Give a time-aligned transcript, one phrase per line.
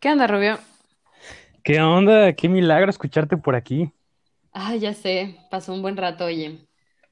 [0.00, 0.58] ¿Qué onda, Rubio?
[1.62, 2.32] ¿Qué onda?
[2.34, 3.92] Qué milagro escucharte por aquí.
[4.52, 6.66] Ah, ya sé, pasó un buen rato, oye.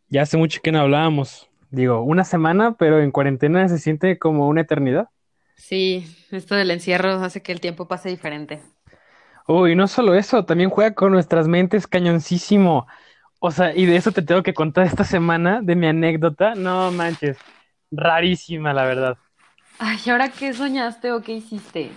[0.08, 1.50] Ya hace mucho que no hablábamos.
[1.70, 5.08] Digo, una semana, pero en cuarentena se siente como una eternidad.
[5.56, 8.62] Sí, esto del encierro hace que el tiempo pase diferente.
[9.46, 12.86] Uy, no solo eso, también juega con nuestras mentes cañoncísimo.
[13.40, 16.54] O sea, y de eso te tengo que contar esta semana, de mi anécdota.
[16.54, 17.38] No manches,
[17.90, 19.18] rarísima, la verdad.
[19.78, 21.92] Ay, ¿y ahora qué soñaste o qué hiciste?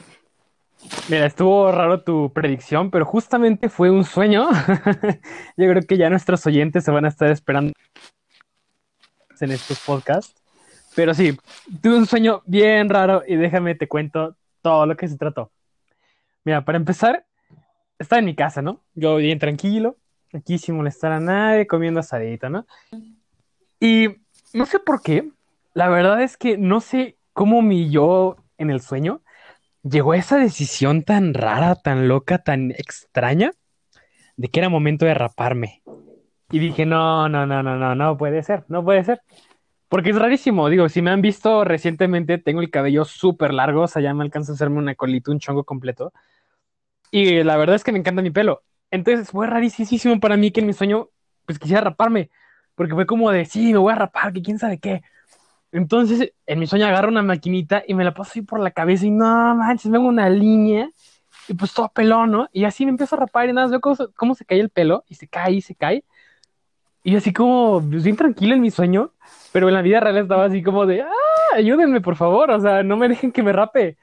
[1.10, 4.50] Mira, estuvo raro tu predicción, pero justamente fue un sueño.
[5.58, 7.74] Yo creo que ya nuestros oyentes se van a estar esperando
[9.40, 10.42] en estos podcasts.
[10.96, 11.38] Pero sí,
[11.82, 15.52] tuve un sueño bien raro y déjame te cuento todo lo que se trató.
[16.44, 17.26] Mira, para empezar,
[18.00, 18.82] estaba en mi casa, ¿no?
[18.96, 19.98] Yo bien tranquilo,
[20.34, 22.66] aquí sin molestar a nadie, comiendo asadito, ¿no?
[23.80, 24.08] Y
[24.54, 25.30] no sé por qué,
[25.74, 29.22] la verdad es que no sé cómo mi yo en el sueño
[29.90, 33.52] llegó a esa decisión tan rara, tan loca, tan extraña,
[34.36, 35.82] de que era momento de raparme.
[36.50, 39.22] Y dije, no, no, no, no, no, no puede ser, no puede ser.
[39.90, 43.88] Porque es rarísimo, digo, si me han visto recientemente, tengo el cabello súper largo, o
[43.88, 46.14] sea, ya me alcanza a hacerme una colita, un chongo completo.
[47.12, 48.64] Y la verdad es que me encanta mi pelo.
[48.92, 51.10] Entonces fue rarísimo para mí que en mi sueño,
[51.46, 52.30] pues quisiera raparme.
[52.76, 55.02] Porque fue como de, sí, me voy a rapar, que quién sabe qué.
[55.72, 59.06] Entonces, en mi sueño agarro una maquinita y me la paso ahí por la cabeza
[59.06, 60.90] y no manches, me hago una línea
[61.48, 62.50] y pues todo pelón, ¿no?
[62.52, 65.04] Y así me empiezo a rapar y nada, veo cómo, cómo se cae el pelo
[65.08, 66.04] y se cae y se cae.
[67.04, 69.14] Y así como, pues, bien tranquilo en mi sueño,
[69.54, 72.84] pero en la vida real estaba así como de, ah, ayúdenme por favor, o sea,
[72.84, 73.98] no me dejen que me rape.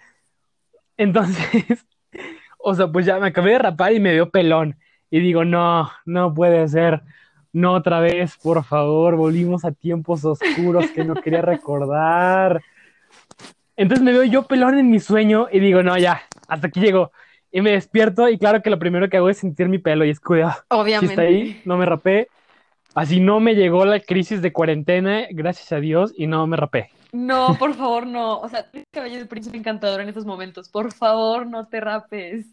[0.96, 1.86] Entonces,
[2.58, 4.78] o sea, pues ya me acabé de rapar y me veo pelón.
[5.10, 7.02] Y digo, no, no puede ser.
[7.54, 12.60] No otra vez, por favor, volvimos a tiempos oscuros que no quería recordar.
[13.76, 17.12] Entonces me veo yo pelón en mi sueño y digo, no, ya, hasta aquí llego.
[17.52, 20.10] Y me despierto y claro que lo primero que hago es sentir mi pelo y
[20.10, 20.54] es cuidado.
[20.98, 21.62] Si está ahí, Obviamente.
[21.64, 22.28] no me rapé.
[22.92, 26.90] Así no me llegó la crisis de cuarentena, gracias a Dios, y no me rapé.
[27.12, 28.40] No, por favor, no.
[28.40, 30.68] O sea, tienes cabello de príncipe encantador en estos momentos.
[30.68, 32.46] Por favor, no te rapes.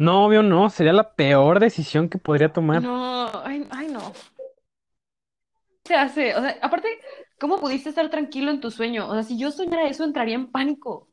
[0.00, 2.82] No, obvio no, sería la peor decisión que podría tomar.
[2.82, 4.12] No, ay, ay, no.
[5.84, 6.88] Se hace, o sea, aparte,
[7.38, 9.08] ¿cómo pudiste estar tranquilo en tu sueño?
[9.08, 11.08] O sea, si yo soñara eso, entraría en pánico.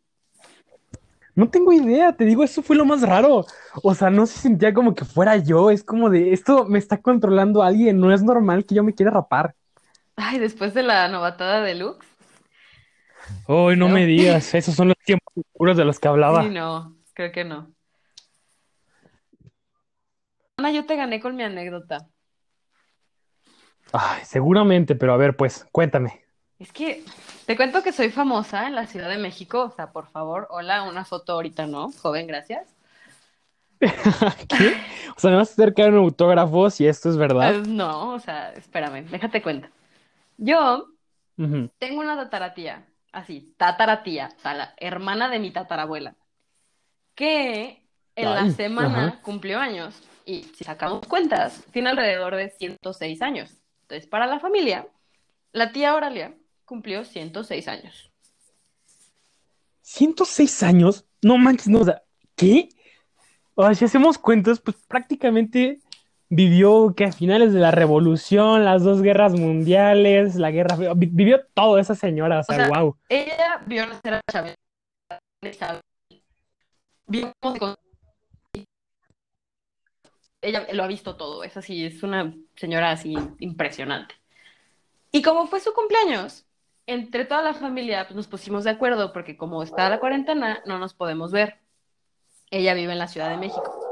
[1.36, 3.46] No tengo idea, te digo, eso fue lo más raro.
[3.84, 6.98] O sea, no se sentía como que fuera yo, es como de, esto me está
[7.02, 9.54] controlando alguien, no es normal que yo me quiera rapar.
[10.18, 12.06] Ay, después de la novatada de Lux.
[13.48, 16.50] Ay, no me digas, esos son los tiempos oscuros de los que Sí, hablaba.
[16.50, 17.74] no, creo que no.
[20.60, 22.08] Ana, yo te gané con mi anécdota.
[23.94, 26.26] Ay, seguramente, pero a ver, pues, cuéntame.
[26.58, 27.06] Es que
[27.46, 29.66] te cuento que soy famosa en la Ciudad de México.
[29.66, 31.92] O sea, por favor, hola, una foto ahorita, ¿no?
[31.92, 32.68] Joven, gracias.
[33.80, 34.76] ¿Qué?
[35.16, 37.54] O sea, me vas a acercar un autógrafo si esto es verdad.
[37.54, 39.70] Eh, no, o sea, espérame, déjate cuenta.
[40.38, 40.88] Yo
[41.78, 46.16] tengo una tataratía, así, tataratía, o sea, la hermana de mi tatarabuela,
[47.14, 47.84] que
[48.16, 49.22] en la semana ajá.
[49.22, 50.02] cumplió años.
[50.28, 53.62] Y si sacamos cuentas, tiene alrededor de 106 años.
[53.84, 54.86] Entonces, para la familia,
[55.54, 58.12] la tía Oralia cumplió 106 años.
[59.84, 62.04] 106 años, no manches, no, o sea,
[62.36, 62.68] ¿qué?
[63.56, 65.80] O sea, si hacemos cuentas, pues prácticamente
[66.28, 71.80] vivió que a finales de la revolución, las dos guerras mundiales, la guerra, vivió todo
[71.80, 72.98] esa señora, o O sea, wow.
[73.08, 74.56] ella vio nacer a Chávez,
[77.08, 77.87] vio cómo se
[80.42, 84.16] ella lo ha visto todo, es así, es una señora así impresionante.
[85.12, 86.46] Y como fue su cumpleaños,
[86.86, 90.80] entre toda la familia pues, nos pusimos de acuerdo porque como está la cuarentena, no
[90.80, 91.60] nos podemos ver.
[92.50, 93.84] Ella vive en la Ciudad de México.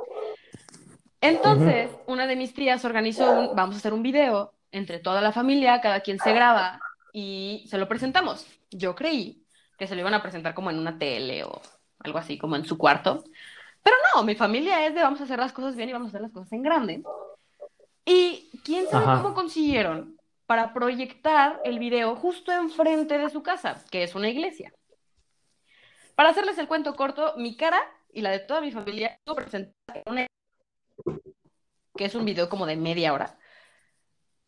[1.19, 5.31] Entonces, una de mis tías organizó un, vamos a hacer un video entre toda la
[5.31, 6.79] familia, cada quien se graba
[7.11, 8.45] y se lo presentamos.
[8.69, 9.43] Yo creí
[9.78, 11.61] que se lo iban a presentar como en una tele o
[11.99, 13.23] algo así, como en su cuarto.
[13.85, 16.09] Pero no, mi familia es de vamos a hacer las cosas bien y vamos a
[16.09, 17.03] hacer las cosas en grande.
[18.03, 19.22] Y quién sabe Ajá.
[19.22, 20.17] cómo consiguieron
[20.47, 24.73] para proyectar el video justo enfrente de su casa, que es una iglesia.
[26.16, 27.79] Para hacerles el cuento corto, mi cara
[28.11, 30.28] y la de toda mi familia estuvo presentada en una
[31.96, 33.37] que es un video como de media hora,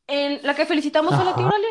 [0.07, 1.31] en la que felicitamos a la.
[1.35, 1.69] Oralia.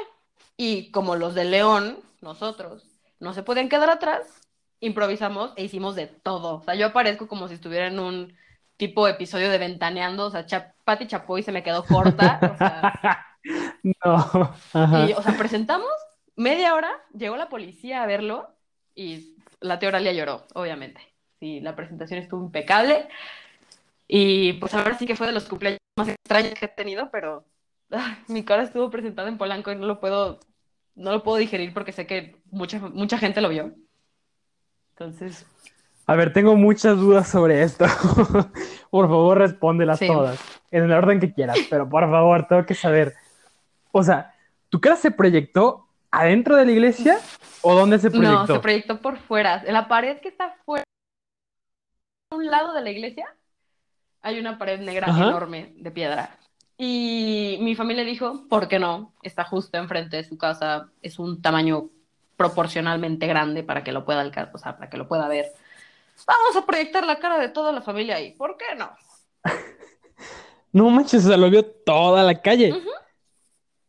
[0.56, 2.84] Y como los de León, nosotros,
[3.18, 4.40] no se podían quedar atrás,
[4.80, 6.56] improvisamos e hicimos de todo.
[6.56, 8.36] O sea, yo aparezco como si estuviera en un
[8.76, 13.26] tipo episodio de Ventaneando, o sea, Chap Pati Chapoy se me quedó corta, o sea,
[14.04, 14.54] No,
[14.92, 15.16] y, ajá.
[15.16, 15.88] o sea, presentamos
[16.34, 18.48] media hora, llegó la policía a verlo
[18.94, 21.00] y la tía Oralia lloró, obviamente.
[21.38, 23.08] Sí, la presentación estuvo impecable.
[24.08, 27.44] Y pues ahora sí que fue de los cumpleaños más extraños que he tenido, pero
[28.28, 30.40] mi cara estuvo presentada en Polanco y no lo puedo,
[30.94, 33.74] no lo puedo digerir porque sé que mucha, mucha gente lo vio.
[34.98, 35.46] Entonces.
[36.06, 37.84] A ver, tengo muchas dudas sobre esto.
[38.90, 40.40] por favor, respóndelas todas.
[40.70, 43.14] En el orden que quieras, pero por favor, tengo que saber.
[43.92, 44.34] O sea,
[44.70, 47.18] ¿tu cara se proyectó adentro de la iglesia
[47.60, 48.46] o dónde se proyectó?
[48.46, 49.62] No, se proyectó por fuera.
[49.66, 50.84] En la pared que está fuera,
[52.30, 53.26] a un lado de la iglesia,
[54.22, 56.38] hay una pared negra enorme de piedra.
[56.78, 59.12] Y mi familia dijo, ¿por qué no?
[59.22, 61.90] Está justo enfrente de su casa, es un tamaño
[62.36, 65.46] proporcionalmente grande para que lo pueda alcanzar, o sea, para que lo pueda ver.
[66.26, 68.90] Vamos a proyectar la cara de toda la familia ahí, ¿por qué no?
[70.72, 72.74] no manches, se lo vio toda la calle.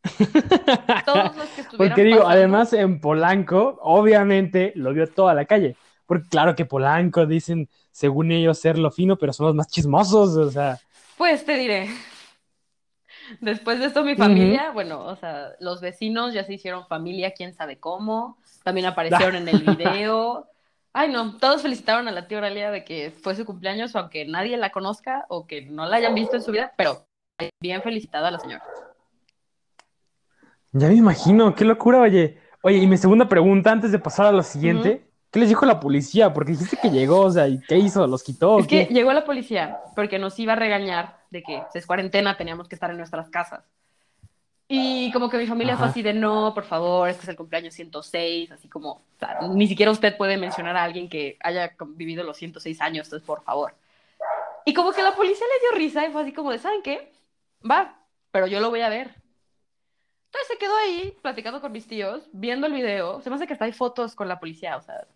[1.04, 5.76] Todos los que Porque digo, además en Polanco, obviamente lo vio toda la calle.
[6.06, 10.36] Porque claro que Polanco dicen, según ellos, ser lo fino, pero son los más chismosos,
[10.36, 10.78] o sea.
[11.18, 11.90] Pues te diré.
[13.40, 17.54] Después de esto, mi familia, bueno, o sea, los vecinos ya se hicieron familia, quién
[17.54, 18.38] sabe cómo.
[18.62, 20.48] También aparecieron en el video.
[20.92, 24.56] Ay, no, todos felicitaron a la tía Aurelia de que fue su cumpleaños, aunque nadie
[24.56, 27.06] la conozca o que no la hayan visto en su vida, pero
[27.60, 28.64] bien felicitada a la señora.
[30.72, 32.38] Ya me imagino, qué locura, oye.
[32.62, 35.80] Oye, y mi segunda pregunta, antes de pasar a lo siguiente, ¿qué les dijo la
[35.80, 36.32] policía?
[36.32, 38.06] Porque dijiste que llegó, o sea, ¿y qué hizo?
[38.06, 38.58] ¿Los quitó?
[38.58, 42.68] Es que llegó la policía porque nos iba a regañar de que es cuarentena, teníamos
[42.68, 43.64] que estar en nuestras casas.
[44.70, 47.72] Y como que mi familia fue así de, no, por favor, este es el cumpleaños
[47.72, 52.22] 106, así como, o sea, ni siquiera usted puede mencionar a alguien que haya vivido
[52.22, 53.74] los 106 años, entonces, por favor.
[54.66, 57.10] Y como que la policía le dio risa y fue así como de, ¿saben qué?
[57.68, 57.98] Va,
[58.30, 59.14] pero yo lo voy a ver.
[60.26, 63.22] Entonces se quedó ahí platicando con mis tíos, viendo el video.
[63.22, 65.06] Se me hace que hasta hay fotos con la policía, o sea.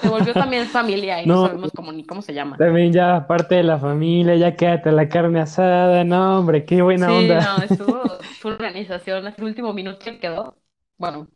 [0.00, 2.56] Se volvió también familia y no, sabemos cómo, ni cómo se llama.
[2.56, 7.08] También ya parte de la familia, ya quédate la carne asada, no hombre, qué buena
[7.08, 7.40] sí, onda.
[7.40, 8.02] no, estuvo
[8.40, 10.56] su organización, el último minuto que quedó.
[10.98, 11.28] Bueno,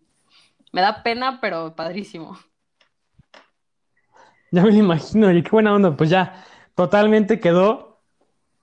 [0.72, 2.38] me da pena, pero padrísimo.
[4.50, 8.02] Ya me lo imagino, y qué buena onda, pues ya, totalmente quedó,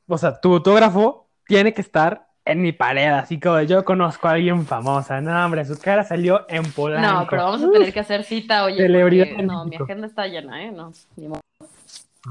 [0.07, 4.31] o sea, tu autógrafo tiene que estar en mi pared, así como yo conozco a
[4.31, 5.21] alguien famosa.
[5.21, 7.21] No, hombre, su cara salió en Polanco.
[7.21, 8.77] No, pero vamos a tener que hacer cita, oye.
[8.77, 10.71] Porque, no, mi agenda está llena, ¿eh?
[10.71, 11.41] No, ni modo.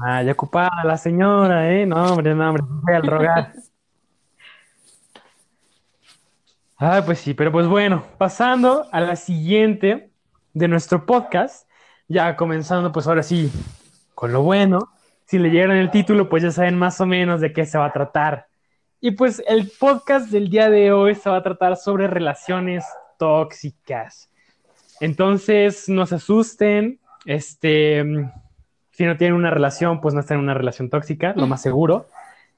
[0.01, 1.85] Ah, ya ocupada la señora, ¿eh?
[1.85, 3.53] No, hombre, no, hombre, voy al rogar.
[6.77, 10.11] ah, pues sí, pero pues bueno, pasando a la siguiente
[10.53, 11.69] de nuestro podcast,
[12.07, 13.51] ya comenzando pues ahora sí
[14.15, 14.93] con lo bueno.
[15.25, 17.93] Si leyeron el título, pues ya saben más o menos de qué se va a
[17.93, 18.47] tratar
[19.03, 22.85] y pues el podcast del día de hoy se va a tratar sobre relaciones
[23.17, 24.29] tóxicas.
[24.99, 26.99] Entonces, no se asusten.
[27.25, 28.05] Este,
[28.91, 32.09] si no tienen una relación, pues no están en una relación tóxica, lo más seguro.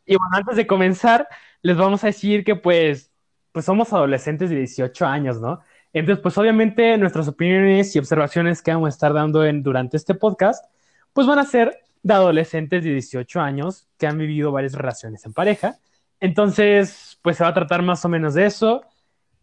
[0.06, 1.30] Y bueno, antes de comenzar,
[1.62, 3.10] les vamos a decir que pues,
[3.54, 5.62] pues somos adolescentes de 18 años, ¿no?
[5.94, 10.13] Entonces, pues obviamente nuestras opiniones y observaciones que vamos a estar dando en, durante este
[10.13, 10.66] podcast,
[11.13, 15.31] pues van a ser de adolescentes de 18 años que han vivido varias relaciones en
[15.31, 15.78] pareja
[16.24, 18.81] entonces, pues se va a tratar más o menos de eso.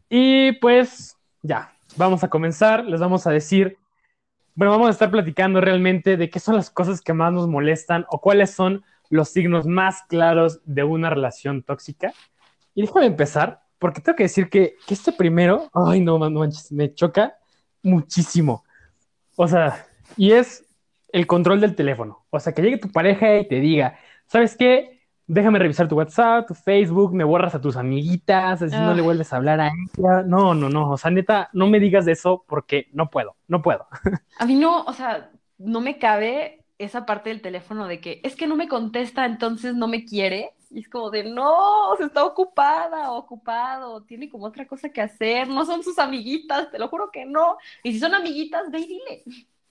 [0.08, 2.86] Y pues ya, vamos a comenzar.
[2.86, 3.76] Les vamos a decir,
[4.54, 8.06] bueno, vamos a estar platicando realmente de qué son las cosas que más nos molestan
[8.08, 12.14] o cuáles son los signos más claros de una relación tóxica.
[12.74, 16.94] Y déjame empezar, porque tengo que decir que, este primero, ay, no, no manches, me
[16.94, 17.34] choca
[17.82, 18.64] muchísimo.
[19.36, 20.64] O sea, y es
[21.12, 22.24] el control del teléfono.
[22.30, 24.99] O sea, que llegue tu pareja y te diga, ¿sabes qué?
[25.32, 29.32] Déjame revisar tu WhatsApp, tu Facebook, me borras a tus amiguitas, así no le vuelves
[29.32, 30.22] a hablar a ella.
[30.24, 33.62] No, no, no, o sea, neta, no me digas de eso porque no puedo, no
[33.62, 33.86] puedo.
[34.38, 38.34] A mí no, o sea, no me cabe esa parte del teléfono de que es
[38.34, 40.54] que no me contesta, entonces no me quiere.
[40.70, 45.00] Y es como de, no, se está ocupada o ocupado, tiene como otra cosa que
[45.00, 47.56] hacer, no son sus amiguitas, te lo juro que no.
[47.84, 49.24] Y si son amiguitas, ve y dile,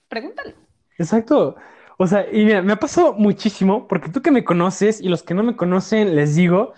[0.07, 0.55] pregúntale.
[0.97, 1.55] Exacto.
[2.01, 5.21] O sea, y mira, me ha pasado muchísimo, porque tú que me conoces y los
[5.21, 6.73] que no me conocen, les digo,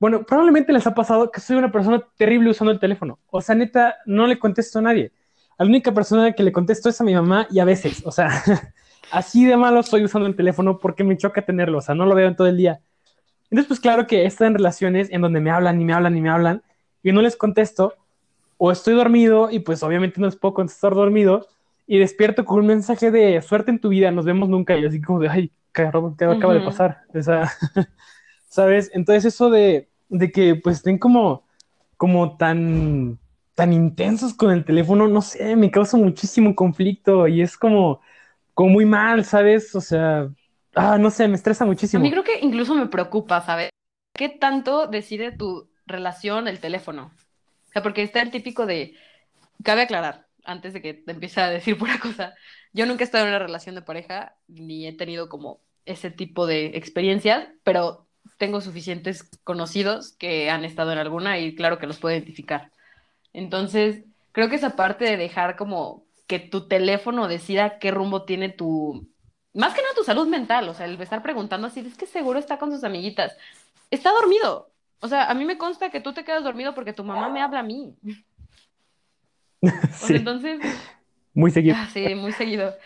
[0.00, 3.18] bueno, probablemente les ha pasado que soy una persona terrible usando el teléfono.
[3.30, 5.12] O sea, neta, no le contesto a nadie.
[5.58, 8.30] la única persona que le contesto es a mi mamá y a veces, o sea,
[9.12, 12.14] así de malo soy usando el teléfono porque me choca tenerlo, o sea, no lo
[12.14, 12.80] veo en todo el día.
[13.50, 16.22] Entonces, pues claro que estoy en relaciones en donde me hablan y me hablan y
[16.22, 16.62] me hablan
[17.02, 17.94] y no les contesto,
[18.56, 21.48] o estoy dormido y pues obviamente no les puedo contestar dormido,
[21.86, 24.76] y despierto con un mensaje de suerte en tu vida, nos vemos nunca.
[24.76, 27.02] Y así como de, ay, ¿qué acaba de pasar?
[27.12, 27.52] Esa,
[28.48, 28.90] ¿Sabes?
[28.94, 31.44] Entonces eso de, de, que pues estén como,
[31.96, 33.18] como tan,
[33.54, 38.00] tan intensos con el teléfono, no sé, me causa muchísimo conflicto y es como,
[38.54, 39.74] como muy mal, ¿sabes?
[39.74, 40.28] O sea,
[40.74, 42.02] ah, no sé, me estresa A muchísimo.
[42.02, 43.70] mí creo que incluso me preocupa, ¿sabes?
[44.16, 47.12] ¿Qué tanto decide tu relación el teléfono?
[47.68, 48.94] O sea, porque está el típico de,
[49.64, 52.34] cabe aclarar, antes de que te empiece a decir pura cosa,
[52.72, 56.46] yo nunca he estado en una relación de pareja, ni he tenido como ese tipo
[56.46, 58.06] de experiencias, pero
[58.38, 62.70] tengo suficientes conocidos que han estado en alguna y claro que los puedo identificar.
[63.32, 68.48] Entonces, creo que esa parte de dejar como que tu teléfono decida qué rumbo tiene
[68.48, 69.06] tu,
[69.54, 72.38] más que nada tu salud mental, o sea, el estar preguntando así, es que seguro
[72.38, 73.36] está con sus amiguitas,
[73.90, 74.70] está dormido.
[75.00, 77.42] O sea, a mí me consta que tú te quedas dormido porque tu mamá me
[77.42, 77.94] habla a mí.
[80.00, 80.60] O sea, entonces,
[81.34, 81.76] muy seguido.
[81.76, 82.76] ah, sí, muy seguido.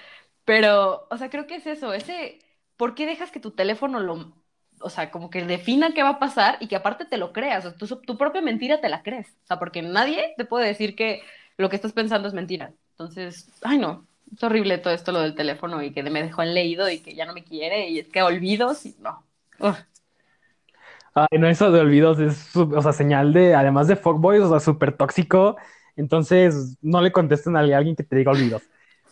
[0.45, 2.41] Pero, o sea, creo que es eso, ese,
[2.77, 4.35] ¿por qué dejas que tu teléfono lo,
[4.81, 7.67] o sea, como que defina qué va a pasar y que aparte te lo creas,
[7.67, 10.67] o sea, tu, tu propia mentira te la crees, o sea, porque nadie te puede
[10.69, 11.23] decir que
[11.59, 12.75] lo que estás pensando es mentira.
[12.93, 16.55] Entonces, ay no, es horrible todo esto lo del teléfono y que me dejó en
[16.55, 19.25] leído y que ya no me quiere y es que olvidos y no.
[19.61, 19.77] Ugh.
[21.15, 24.61] Ay, no, eso de olvidos es, o sea, señal de, además de fuckboys, o sea,
[24.61, 25.57] súper tóxico.
[25.99, 28.63] Entonces, no le contesten a alguien que te diga olvidos.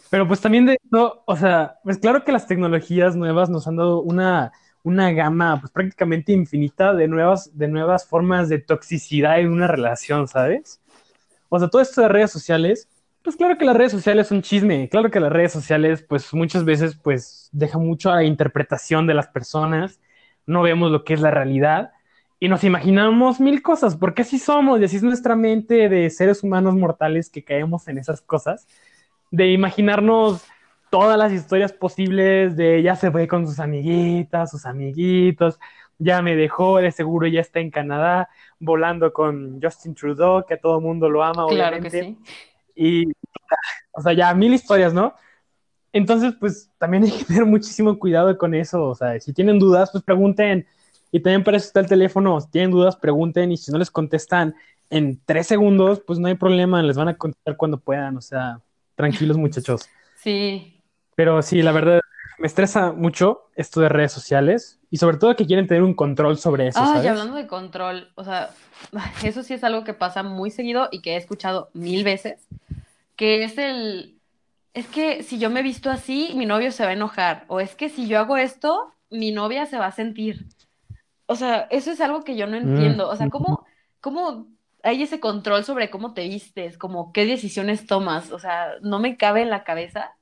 [0.09, 3.77] Pero pues también de eso, o sea, pues claro que las tecnologías nuevas nos han
[3.77, 4.53] dado una,
[4.85, 10.29] una gama pues prácticamente infinita de nuevas, de nuevas formas de toxicidad en una relación,
[10.29, 10.81] ¿sabes?
[11.49, 12.89] O sea, todo esto de redes sociales,
[13.23, 16.65] pues claro que las redes sociales son chisme, claro que las redes sociales pues muchas
[16.65, 19.99] veces pues dejan mucho a la interpretación de las personas,
[20.47, 21.91] no vemos lo que es la realidad
[22.39, 26.43] y nos imaginamos mil cosas, porque así somos y así es nuestra mente de seres
[26.43, 28.67] humanos mortales que caemos en esas cosas
[29.31, 30.45] de imaginarnos
[30.91, 35.59] todas las historias posibles de ya se fue con sus amiguitas, sus amiguitos,
[35.99, 38.29] ya me dejó, de seguro ya está en Canadá,
[38.59, 42.03] volando con Justin Trudeau, que todo el mundo lo ama, Claro que obviamente.
[42.03, 42.19] sí.
[42.75, 43.13] Y,
[43.93, 45.15] o sea, ya mil historias, ¿no?
[45.93, 48.85] Entonces, pues también hay que tener muchísimo cuidado con eso.
[48.85, 50.67] O sea, si tienen dudas, pues pregunten.
[51.17, 52.39] Y también para eso está el teléfono.
[52.41, 53.51] Si tienen dudas, pregunten.
[53.51, 54.55] Y si no les contestan
[54.91, 56.83] en tres segundos, pues no hay problema.
[56.83, 58.19] Les van a contestar cuando puedan.
[58.19, 58.61] O sea,
[58.95, 59.89] tranquilos, muchachos.
[60.17, 60.83] Sí.
[61.15, 62.01] Pero sí, la verdad,
[62.39, 64.81] me estresa mucho esto de redes sociales.
[64.91, 68.11] Y sobre todo que quieren tener un control sobre eso, Ah, y hablando de control,
[68.17, 68.51] o sea,
[69.23, 72.49] eso sí es algo que pasa muy seguido y que he escuchado mil veces,
[73.15, 74.19] que es el,
[74.75, 77.77] es que si yo me visto así, mi novio se va a enojar, o es
[77.77, 80.47] que si yo hago esto, mi novia se va a sentir.
[81.27, 83.09] O sea, eso es algo que yo no Mm, entiendo.
[83.09, 83.65] O sea, ¿cómo,
[84.01, 84.49] cómo
[84.83, 88.31] hay ese control sobre cómo te vistes, como qué decisiones tomas?
[88.33, 90.17] O sea, no me cabe en la cabeza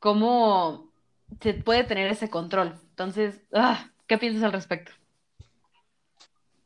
[0.00, 0.92] cómo
[1.40, 2.80] se puede tener ese control.
[2.90, 4.92] Entonces, ah, ¿qué piensas al respecto?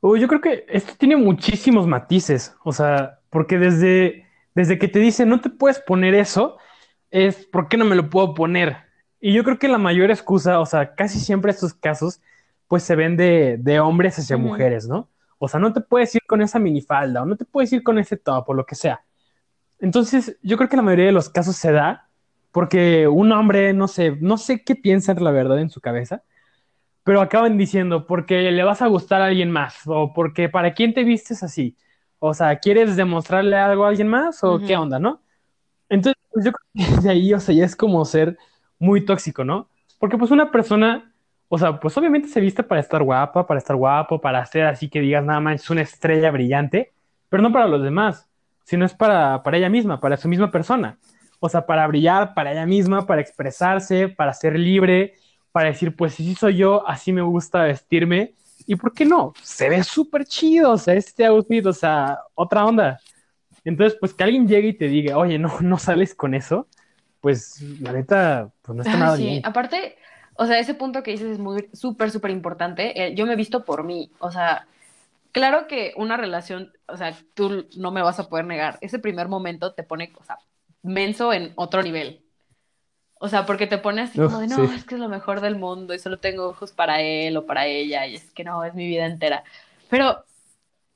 [0.00, 4.99] Uy, yo creo que esto tiene muchísimos matices, o sea, porque desde, desde que te
[4.99, 6.59] dicen no te puedes poner eso,
[7.11, 8.79] es ¿por qué no me lo puedo poner?
[9.21, 12.21] Y yo creo que la mayor excusa, o sea, casi siempre estos casos,
[12.73, 14.47] pues se ven de, de hombres hacia Ujú.
[14.47, 15.11] mujeres, ¿no?
[15.37, 17.99] O sea, no te puedes ir con esa minifalda o no te puedes ir con
[17.99, 19.05] ese top o lo que sea.
[19.79, 22.09] Entonces, yo creo que la mayoría de los casos se da
[22.50, 26.23] porque un hombre, no sé, no sé qué piensa la verdad en su cabeza
[27.05, 30.95] pero acaban diciendo porque le vas a gustar a alguien más o porque para quién
[30.95, 31.76] te vistes así.
[32.21, 34.85] O sea, ¿quieres demostrarle algo a alguien más o qué Ujú.
[34.85, 35.21] onda, no?
[35.91, 38.38] Entonces, pues, yo creo que de ahí, o sea, ya es como ser
[38.79, 39.69] muy tóxico, ¿no?
[39.99, 41.12] Porque pues una persona,
[41.54, 44.88] o sea, pues obviamente se viste para estar guapa, para estar guapo, para ser así
[44.88, 46.92] que digas nada más es una estrella brillante,
[47.28, 48.26] pero no para los demás,
[48.64, 50.99] sino es para, para ella misma, para su misma persona.
[51.40, 55.12] O sea, para brillar, para ella misma, para expresarse, para ser libre,
[55.52, 58.32] para decir, pues sí soy yo, así me gusta vestirme.
[58.66, 59.35] ¿Y por qué no?
[59.42, 62.99] Se ve súper chido, o sea, este outfit, o sea, otra onda.
[63.62, 66.66] Entonces, pues que alguien llegue y te diga, oye, no, no sales con eso,
[67.21, 69.42] pues la neta, pues no está Ay, nada sí, bien.
[69.44, 69.97] aparte,
[70.43, 73.07] o sea, ese punto que dices es muy súper, súper importante.
[73.07, 74.67] Eh, yo me he visto por mí, o sea,
[75.31, 79.29] claro que una relación, o sea, tú no me vas a poder negar, ese primer
[79.29, 80.39] momento te pone, o sea,
[80.83, 82.25] menso en otro nivel.
[83.21, 84.75] O sea, porque te pone así como de, no, sí.
[84.75, 87.67] es que es lo mejor del mundo y solo tengo ojos para él o para
[87.67, 89.45] ella y es que no, es mi vida entera.
[89.89, 90.25] Pero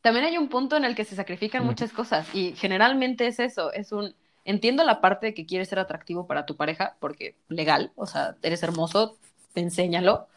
[0.01, 1.67] también hay un punto en el que se sacrifican Mm.
[1.67, 5.79] muchas cosas y generalmente es eso, es un, entiendo la parte de que quieres ser
[5.79, 9.19] atractivo para tu pareja, porque legal, o sea, eres hermoso,
[9.61, 10.29] enséñalo,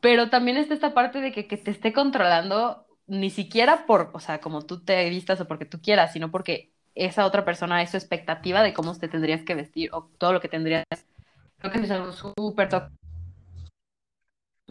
[0.00, 4.20] pero también está esta parte de que, que te esté controlando ni siquiera por, o
[4.20, 7.90] sea, como tú te vistas o porque tú quieras, sino porque esa otra persona es
[7.90, 10.84] su expectativa de cómo te tendrías que vestir o todo lo que tendrías.
[11.58, 12.68] Creo que es algo súper.
[12.68, 12.76] Te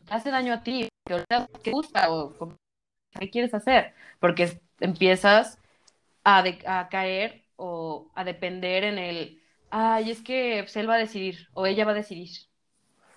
[0.10, 2.56] hace daño a ti, te gusta o
[3.20, 5.58] qué quieres hacer, porque empiezas
[6.24, 11.50] a, a caer o a depender en el, ay, es que él va a decidir
[11.54, 12.30] o ella va a decidir.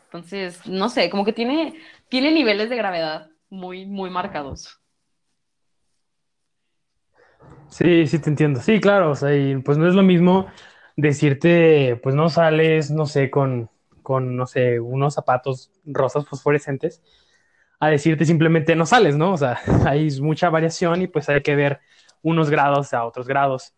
[0.06, 1.74] Entonces, no sé, como que tiene,
[2.08, 4.80] tiene niveles de gravedad muy, muy marcados.
[7.68, 8.60] Sí, sí te entiendo.
[8.60, 10.46] Sí, claro, o sea, y pues no es lo mismo
[10.96, 13.70] decirte, pues no sales, no sé, con,
[14.02, 17.02] con, no sé, unos zapatos rosas fosforescentes,
[17.80, 19.32] a decirte simplemente no sales, ¿no?
[19.32, 21.80] O sea, hay mucha variación y pues hay que ver
[22.22, 23.74] unos grados a otros grados.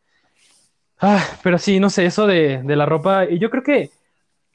[1.00, 3.90] Ah, pero sí, no sé, eso de, de la ropa, y yo creo que,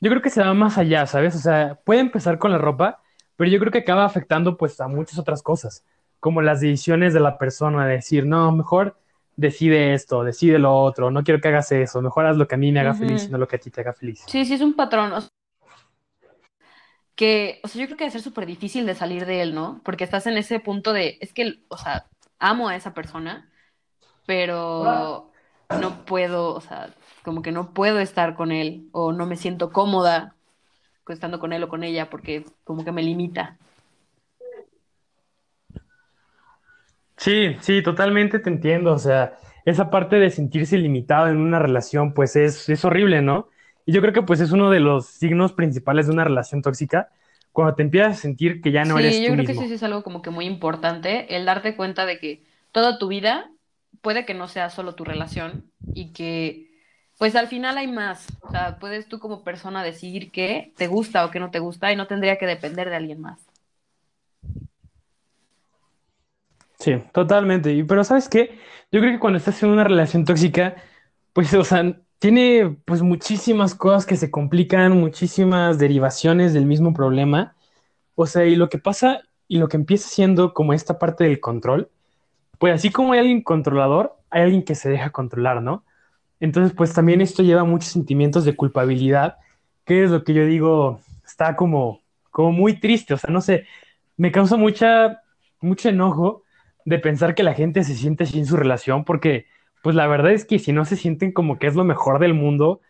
[0.04, 1.34] yo creo que se va más allá, ¿sabes?
[1.34, 3.02] O sea, puede empezar con la ropa,
[3.38, 5.86] pero yo creo que acaba afectando pues a muchas otras cosas,
[6.20, 8.98] como las decisiones de la persona, de decir, no, mejor
[9.38, 12.58] decide esto, decide lo otro, no quiero que hagas eso, mejor haz lo que a
[12.58, 14.26] mí me haga feliz y no lo que a ti te haga feliz.
[14.28, 15.14] Sí, sí, es un patrón.
[15.14, 15.30] O sea,
[17.16, 19.80] que, o sea, yo creo que debe ser súper difícil de salir de él, ¿no?
[19.86, 22.08] Porque estás en ese punto de, es que, o sea,
[22.40, 23.50] amo a esa persona,
[24.26, 25.32] pero
[25.80, 29.72] no puedo, o sea, como que no puedo estar con él o no me siento
[29.72, 30.36] cómoda
[31.08, 33.58] estando con él o con ella porque como que me limita.
[37.18, 38.94] Sí, sí, totalmente te entiendo.
[38.94, 43.50] O sea, esa parte de sentirse limitado en una relación, pues es, es horrible, ¿no?
[43.86, 47.10] Y yo creo que pues es uno de los signos principales de una relación tóxica,
[47.52, 49.84] cuando te empiezas a sentir que ya no eres Sí, yo creo que sí es
[49.84, 53.52] algo como que muy importante, el darte cuenta de que toda tu vida
[54.02, 56.73] puede que no sea solo tu relación y que
[57.18, 58.28] pues al final hay más.
[58.42, 61.92] O sea, puedes tú como persona decidir qué te gusta o qué no te gusta
[61.92, 63.40] y no tendría que depender de alguien más.
[66.80, 67.84] Sí, totalmente.
[67.86, 68.60] Pero ¿sabes qué?
[68.92, 70.76] Yo creo que cuando estás en una relación tóxica,
[71.32, 77.56] pues, o sea, tiene pues muchísimas cosas que se complican, muchísimas derivaciones del mismo problema.
[78.16, 81.40] O sea, y lo que pasa y lo que empieza siendo como esta parte del
[81.40, 81.90] control,
[82.60, 85.84] pues así como hay alguien controlador, hay alguien que se deja controlar, ¿no?
[86.44, 89.38] Entonces, pues también esto lleva muchos sentimientos de culpabilidad,
[89.86, 92.02] que es lo que yo digo, está como,
[92.32, 93.66] como muy triste, o sea, no sé,
[94.18, 95.22] me causa mucha,
[95.62, 96.44] mucho enojo
[96.84, 99.46] de pensar que la gente se siente en su relación, porque
[99.82, 102.34] pues la verdad es que si no se sienten como que es lo mejor del
[102.34, 102.82] mundo,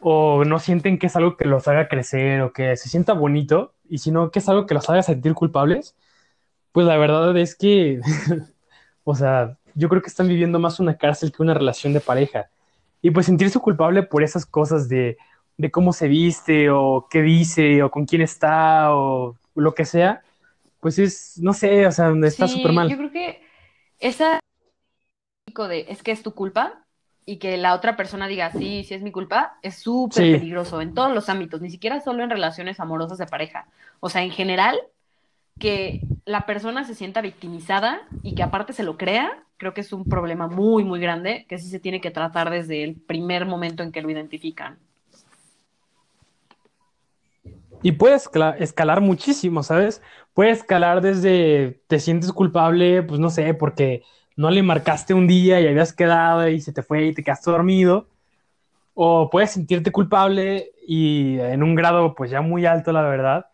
[0.00, 3.74] o no sienten que es algo que los haga crecer, o que se sienta bonito,
[3.90, 5.94] y si no que es algo que los haga sentir culpables,
[6.72, 8.00] pues la verdad es que,
[9.04, 12.48] o sea, yo creo que están viviendo más una cárcel que una relación de pareja.
[13.02, 15.16] Y pues sentirse culpable por esas cosas de,
[15.56, 20.22] de cómo se viste o qué dice o con quién está o lo que sea,
[20.80, 22.88] pues es, no sé, o sea, está súper Sí, mal.
[22.88, 23.42] yo creo que
[23.98, 24.40] esa
[25.68, 26.84] de es que es tu culpa
[27.26, 30.80] y que la otra persona diga sí, sí es mi culpa, es súper Sí, peligroso
[30.80, 33.66] en todos los ámbitos, ni siquiera solo en relaciones amorosas de pareja.
[34.00, 34.78] O sea, en general,
[35.58, 39.92] que la persona se sienta victimizada y que aparte se lo crea, creo que es
[39.92, 43.82] un problema muy, muy grande que sí se tiene que tratar desde el primer momento
[43.82, 44.78] en que lo identifican.
[47.82, 50.02] y puede escala- escalar muchísimo, ¿sabes?
[50.34, 54.02] Puede escalar desde te sientes culpable, pues no sé, porque
[54.36, 57.50] no le marcaste un día y habías quedado y se te fue y te quedaste
[57.50, 58.08] dormido,
[58.94, 63.46] o puedes sentirte culpable y en un grado pues ya muy alto, la verdad,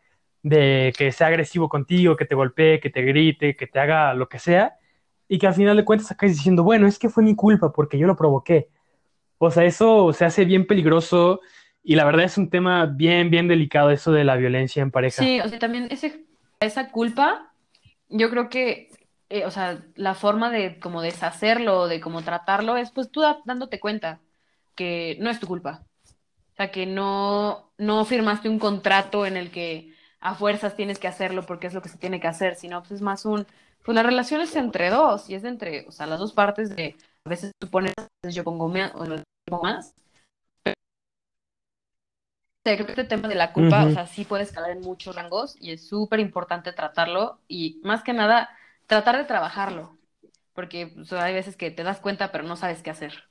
[0.45, 4.29] de que sea agresivo contigo, que te golpee, que te grite, que te haga lo
[4.29, 4.77] que sea,
[5.27, 7.99] y que al final de cuentas acabes diciendo, bueno, es que fue mi culpa porque
[7.99, 8.69] yo lo provoqué.
[9.39, 11.41] O sea, eso se hace bien peligroso
[11.83, 15.23] y la verdad es un tema bien, bien delicado eso de la violencia en pareja.
[15.23, 16.27] Sí, o sea, también ese,
[16.61, 17.55] esa culpa,
[18.11, 18.91] yo creo que,
[19.31, 23.81] eh, o sea, la forma de como deshacerlo, de como tratarlo, es pues tú dándote
[23.81, 24.21] cuenta
[24.75, 25.87] que no es tu culpa.
[26.53, 29.94] O sea, que no, no firmaste un contrato en el que
[30.25, 32.93] a fuerzas tienes que hacerlo porque es lo que se tiene que hacer, sino pues
[32.93, 33.47] es más un,
[33.85, 36.97] pues la relación es entre dos y es entre, o sea, las dos partes de,
[37.25, 37.95] a veces tú pones,
[38.31, 39.95] yo pongo más, o yo pongo más.
[42.65, 43.95] sea, creo que este tema de la culpa, o Ujú.
[43.95, 48.13] sea, sí puede escalar en muchos rangos y es súper importante tratarlo y más que
[48.13, 48.51] nada
[48.87, 49.99] tratar de trabajarlo,
[50.55, 53.25] porque o sea, hay veces que te das cuenta pero no sabes qué hacer.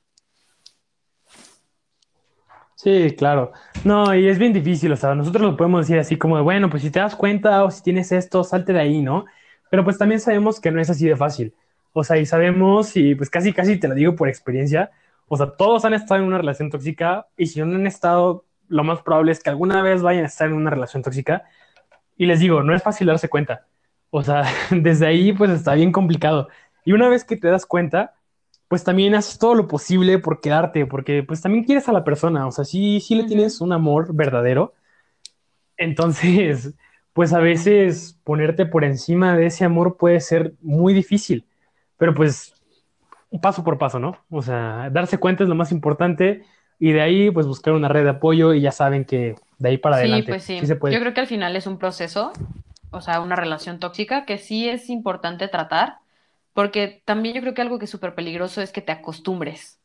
[2.84, 3.52] Sí, claro.
[3.82, 6.68] No, y es bien difícil, o sea, nosotros lo podemos decir así como de, bueno,
[6.68, 9.24] pues si te das cuenta o si tienes esto, salte de ahí, ¿no?
[9.70, 11.54] Pero pues también sabemos que no es así de fácil.
[11.94, 14.90] O sea, y sabemos, y pues casi, casi te lo digo por experiencia,
[15.28, 18.84] o sea, todos han estado en una relación tóxica y si no han estado, lo
[18.84, 21.44] más probable es que alguna vez vayan a estar en una relación tóxica.
[22.16, 23.66] Y les digo, no es fácil darse cuenta.
[24.10, 26.48] O sea, desde ahí pues está bien complicado.
[26.84, 28.14] Y una vez que te das cuenta,
[28.68, 32.46] pues también haces todo lo posible por quedarte, porque pues también quieres a la persona,
[32.46, 34.74] o sea, sí, sí le tienes un amor verdadero,
[35.76, 36.74] entonces,
[37.12, 41.46] pues a veces ponerte por encima de ese amor puede ser muy difícil,
[41.96, 42.54] pero pues
[43.40, 44.16] paso por paso, ¿no?
[44.30, 46.44] O sea, darse cuenta es lo más importante
[46.78, 49.78] y de ahí pues buscar una red de apoyo y ya saben que de ahí
[49.78, 50.26] para adelante.
[50.26, 50.60] Sí, pues sí.
[50.60, 50.94] sí se puede.
[50.94, 52.32] Yo creo que al final es un proceso,
[52.90, 55.98] o sea, una relación tóxica que sí es importante tratar,
[56.54, 59.80] porque también yo creo que algo que es súper peligroso es que te acostumbres.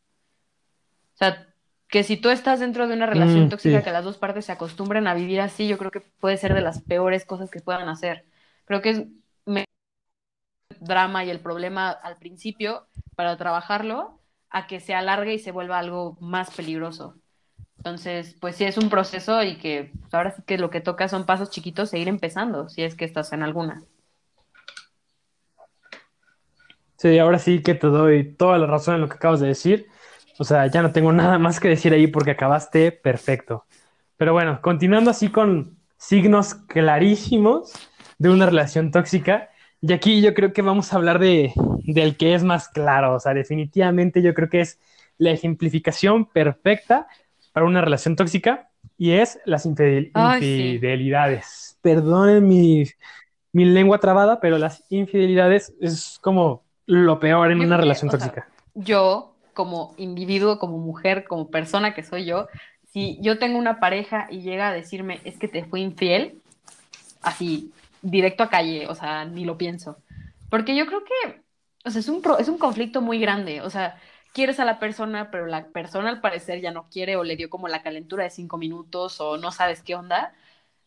[1.16, 1.48] O sea,
[1.90, 3.84] que si tú estás dentro de una relación Mm, tóxica, sí.
[3.84, 6.62] que las dos partes se acostumbren a vivir así, yo creo que puede ser de
[6.62, 8.26] las peores cosas que puedan hacer.
[8.66, 9.04] Creo que es
[9.46, 9.66] me-
[10.80, 15.80] drama y el problema al principio para trabajarlo a que se alargue y se vuelva
[15.80, 17.20] algo más peligroso.
[17.78, 21.08] Entonces, pues sí es un proceso y que pues, ahora sí que lo que toca
[21.10, 23.84] son pasos chiquitos e ir empezando, si es que estás en alguna.
[27.00, 29.88] Sí, ahora sí que te doy toda la razón en lo que acabas de decir.
[30.38, 33.66] O sea, ya no tengo nada más que decir ahí porque acabaste perfecto.
[34.18, 37.72] Pero bueno, continuando así con signos clarísimos
[38.18, 39.50] de una relación tóxica.
[39.82, 41.54] Y aquí yo creo que vamos a hablar de,
[41.86, 43.16] del que es más claro.
[43.16, 44.78] O sea, definitivamente yo creo que es
[45.18, 47.08] la ejemplificación perfecta
[47.54, 50.48] para una relación tóxica y es las infidel- Ay, sí.
[50.74, 51.78] infidelidades.
[51.82, 52.84] Perdonen mi,
[53.54, 58.10] mi lengua trabada, pero las infidelidades es como lo peor en Yo una que, relación
[58.10, 58.50] o sea, tóxica.
[58.74, 62.48] yo, como individuo, como mujer, como persona que soy yo,
[62.84, 66.42] si yo tengo una pareja y llega a decirme, es que te fui infiel,
[67.22, 69.98] así, directo a calle, o sea, ni lo pienso.
[70.50, 71.44] Porque yo creo que,
[71.86, 74.00] o sea, es un, pro- es un conflicto muy grande, o sea,
[74.34, 77.50] quieres a la persona, pero la persona al parecer ya no quiere o le dio
[77.50, 80.34] como la calentura de cinco minutos o no sabes qué onda.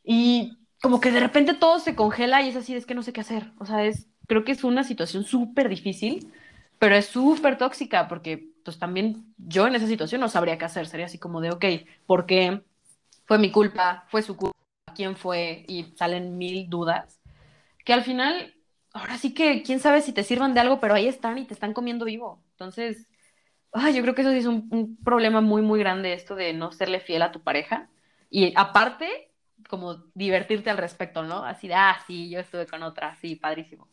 [0.04, 3.12] Y como que de repente todo se congela y es así, es que no sé
[3.12, 3.52] qué hacer.
[3.58, 6.32] O sea, es, creo que es una situación súper difícil,
[6.78, 10.86] pero es súper tóxica porque pues también yo en esa situación no sabría qué hacer.
[10.86, 11.64] Sería así como de, ok,
[12.06, 12.62] ¿por qué?
[13.26, 14.58] Fue mi culpa, fue su culpa,
[14.94, 17.20] quién fue y salen mil dudas.
[17.84, 18.54] Que al final,
[18.92, 21.54] ahora sí que quién sabe si te sirvan de algo, pero ahí están y te
[21.54, 22.42] están comiendo vivo.
[22.52, 23.08] Entonces,
[23.72, 26.52] ay, yo creo que eso sí es un, un problema muy, muy grande, esto de
[26.52, 27.90] no serle fiel a tu pareja.
[28.30, 29.32] Y aparte,
[29.68, 31.44] como divertirte al respecto, ¿no?
[31.44, 33.88] Así de, ah, sí, yo estuve con otra, sí, padrísimo.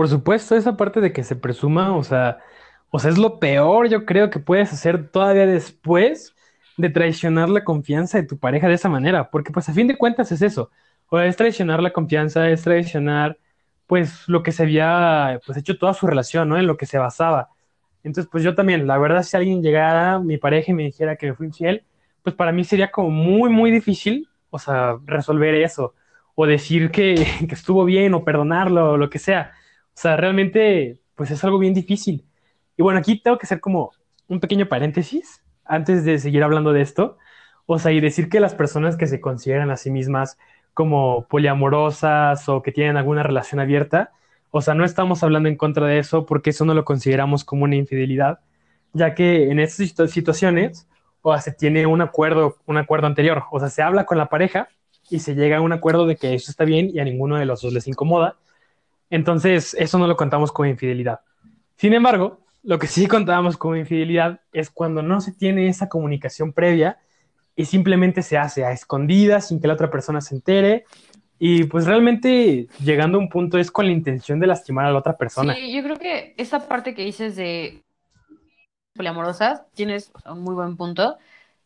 [0.00, 2.38] Por supuesto, esa parte de que se presuma, o sea,
[2.88, 6.34] o sea, es lo peor, yo creo que puedes hacer todavía después
[6.78, 9.98] de traicionar la confianza de tu pareja de esa manera, porque pues a fin de
[9.98, 10.70] cuentas es eso,
[11.10, 13.36] o es traicionar la confianza, es traicionar
[13.86, 16.56] pues lo que se había pues hecho toda su relación, ¿no?
[16.56, 17.50] En lo que se basaba.
[18.02, 21.26] Entonces, pues yo también, la verdad, si alguien llegara, mi pareja, y me dijera que
[21.26, 21.84] me fui infiel,
[22.22, 25.94] pues para mí sería como muy, muy difícil, o sea, resolver eso,
[26.34, 29.52] o decir que, que estuvo bien, o perdonarlo, o lo que sea.
[30.00, 32.24] Sea, realmente, pues es algo bien difícil.
[32.76, 33.92] Y bueno, aquí tengo que hacer como
[34.28, 37.18] un pequeño paréntesis antes de seguir hablando de esto.
[37.66, 40.38] O sea, y decir que las personas que se consideran a sí mismas
[40.74, 44.12] como poliamorosas o que tienen alguna relación abierta,
[44.50, 47.64] o sea, no estamos hablando en contra de eso porque eso no lo consideramos como
[47.64, 48.40] una infidelidad,
[48.92, 50.88] ya que en estas situ- situaciones,
[51.22, 54.26] o sea, se tiene un acuerdo, un acuerdo anterior, o sea, se habla con la
[54.28, 54.68] pareja
[55.10, 57.44] y se llega a un acuerdo de que eso está bien y a ninguno de
[57.46, 58.36] los dos les incomoda.
[59.10, 61.20] Entonces, eso no lo contamos como infidelidad.
[61.76, 66.52] Sin embargo, lo que sí contábamos como infidelidad es cuando no se tiene esa comunicación
[66.52, 66.98] previa
[67.56, 70.84] y simplemente se hace a escondidas sin que la otra persona se entere.
[71.38, 74.98] Y pues realmente llegando a un punto es con la intención de lastimar a la
[74.98, 75.54] otra persona.
[75.54, 77.82] Sí, yo creo que esa parte que dices de
[78.94, 81.16] poliamorosas, tienes un muy buen punto.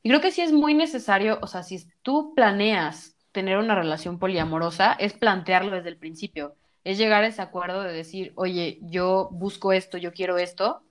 [0.03, 4.21] Y creo que sí es muy necesario, o sea, si tú planeas tener una relación
[4.21, 6.55] poliamorosa, es plantearlo desde el principio.
[6.85, 10.83] Es llegar a ese acuerdo de decir, oye, yo busco esto, yo quiero esto,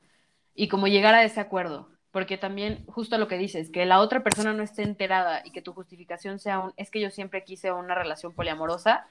[0.55, 1.89] y como llegar a ese acuerdo.
[2.11, 5.61] Porque también, justo lo que dices, que la otra persona no esté enterada y que
[5.63, 9.07] tu justificación sea un, es que yo siempre quise una relación poliamorosa,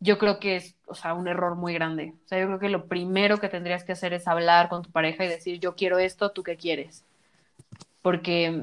[0.00, 2.14] yo creo que es, o sea, un error muy grande.
[2.24, 4.90] O sea, yo creo que lo primero que tendrías que hacer es hablar con tu
[4.90, 7.04] pareja y decir, yo quiero esto, ¿tú qué quieres?
[8.02, 8.62] Porque,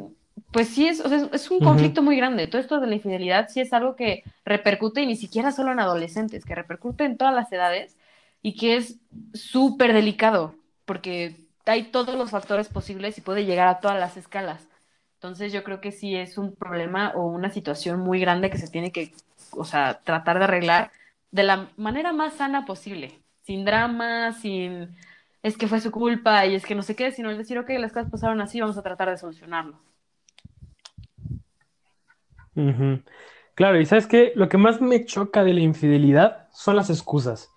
[0.54, 2.48] pues sí, es, o sea, es, un conflicto muy grande.
[2.48, 5.80] Todo esto de la infidelidad sí es algo que repercute y ni siquiera solo en
[5.80, 7.98] adolescentes, que repercute en todas las edades
[8.44, 9.00] y que es
[9.34, 11.36] súper delicado, porque
[11.66, 14.68] hay todos los factores posibles y puede llegar a todas las escalas.
[15.16, 18.70] Entonces yo creo que sí es un problema o una situación muy grande que se
[18.70, 19.12] tiene que,
[19.52, 20.92] o sea, tratar de arreglar
[21.32, 24.96] de la manera más sana posible, sin drama, sin
[25.42, 27.70] es que fue su culpa y es que no sé qué, sino el decir, ok,
[27.80, 29.80] las cosas pasaron así, vamos a tratar de solucionarlo.
[32.56, 33.02] Ujú.
[33.56, 37.50] Claro, y sabes qué, lo que más me choca de la infidelidad son las excusas.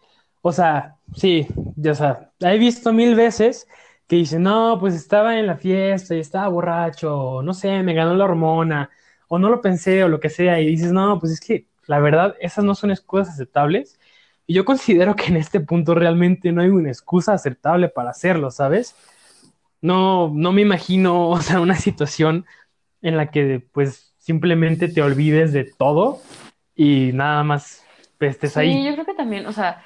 [0.42, 3.66] O sea, sí, ya sea, he visto mil veces
[4.06, 7.94] que dicen, no, pues estaba en la fiesta y estaba borracho, o no sé, me
[7.94, 8.90] ganó la hormona,
[9.28, 11.98] o no lo pensé, o lo que sea, y dices, no, pues es que la
[12.00, 13.98] verdad, esas no son excusas aceptables.
[14.46, 18.50] Y yo considero que en este punto realmente no hay una excusa aceptable para hacerlo,
[18.50, 18.94] ¿sabes?
[19.80, 22.46] no, no me imagino, o sea, una situación
[23.02, 26.20] en la que pues simplemente te olvides de todo
[26.74, 27.84] y nada más
[28.18, 28.84] estés Sí, ahí.
[28.84, 29.84] yo creo que también, o sea,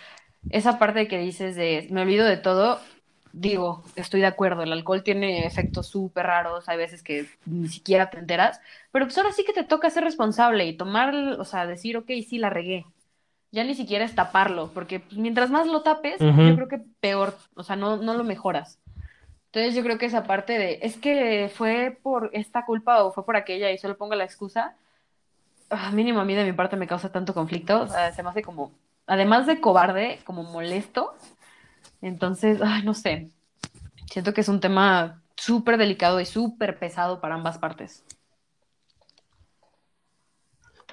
[0.48, 2.81] esa parte que dices de me olvido de todo,
[3.35, 8.09] digo, estoy de acuerdo, el alcohol tiene efectos súper raros, hay veces que ni siquiera
[8.09, 11.66] te enteras, pero pues ahora sí que te toca ser responsable y tomar, o sea,
[11.66, 12.87] decir, ok, sí, la regué.
[13.53, 17.37] Ya ni siquiera es taparlo, porque pues, mientras más lo tapes, yo creo que peor,
[17.57, 18.79] o sea, no, no lo mejoras.
[19.53, 23.25] Entonces yo creo que esa parte de, es que fue por esta culpa o fue
[23.27, 24.77] por aquella y solo pongo la excusa,
[25.71, 28.29] ah, mínimo a mí de mi parte me causa tanto conflicto, o sea, se me
[28.29, 28.71] hace como,
[29.09, 31.15] además de cobarde, como molesto.
[32.01, 33.31] Entonces, no sé,
[34.07, 38.05] siento que es un tema súper delicado y súper pesado para ambas partes.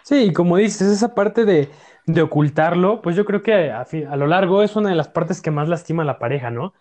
[0.01, 1.69] Sí, como dices, esa parte de,
[2.07, 5.41] de ocultarlo, pues yo creo que a, a lo largo es una de las partes
[5.41, 6.73] que más lastima a la pareja, ¿no?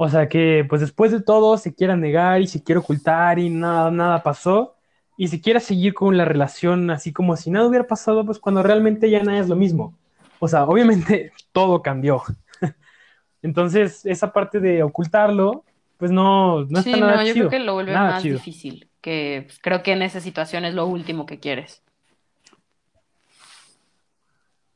[0.00, 3.50] O sea que pues después de todo se quiera negar y se quiere ocultar y
[3.50, 4.76] nada, nada pasó
[5.16, 8.62] y se quiera seguir con la relación así como si nada hubiera pasado, pues cuando
[8.62, 9.94] realmente ya nada es lo mismo.
[10.40, 12.22] O sea, obviamente todo cambió.
[13.42, 15.64] Entonces, esa parte de ocultarlo,
[15.96, 17.48] pues no, no está Sí, nada no, yo chido.
[17.48, 18.38] creo que lo vuelve Nada más chido.
[18.38, 21.82] difícil, que pues, creo que en esa situación es lo último que quieres.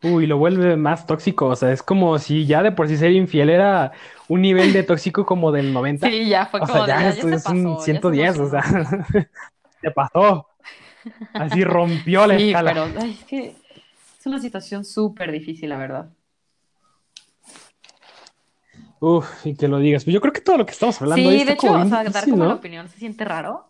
[0.03, 1.47] Uy, lo vuelve más tóxico.
[1.47, 3.93] O sea, es como si ya de por sí ser infiel era
[4.29, 6.09] un nivel de tóxico como del 90.
[6.09, 7.85] Sí, ya fue O como sea, de, ya ya, esto ya es un pasó, ya
[7.85, 8.63] se 110, o sea,
[9.83, 10.47] se pasó.
[11.35, 12.75] Así rompió la Sí, escala.
[12.75, 13.55] pero ay, es que
[14.19, 16.11] es una situación súper difícil, la verdad.
[19.01, 20.05] Uf, y que lo digas.
[20.05, 21.89] Pues yo creo que todo lo que estamos hablando Sí, de está como hecho, o
[21.89, 23.67] sea, dar como la opinión se siente raro,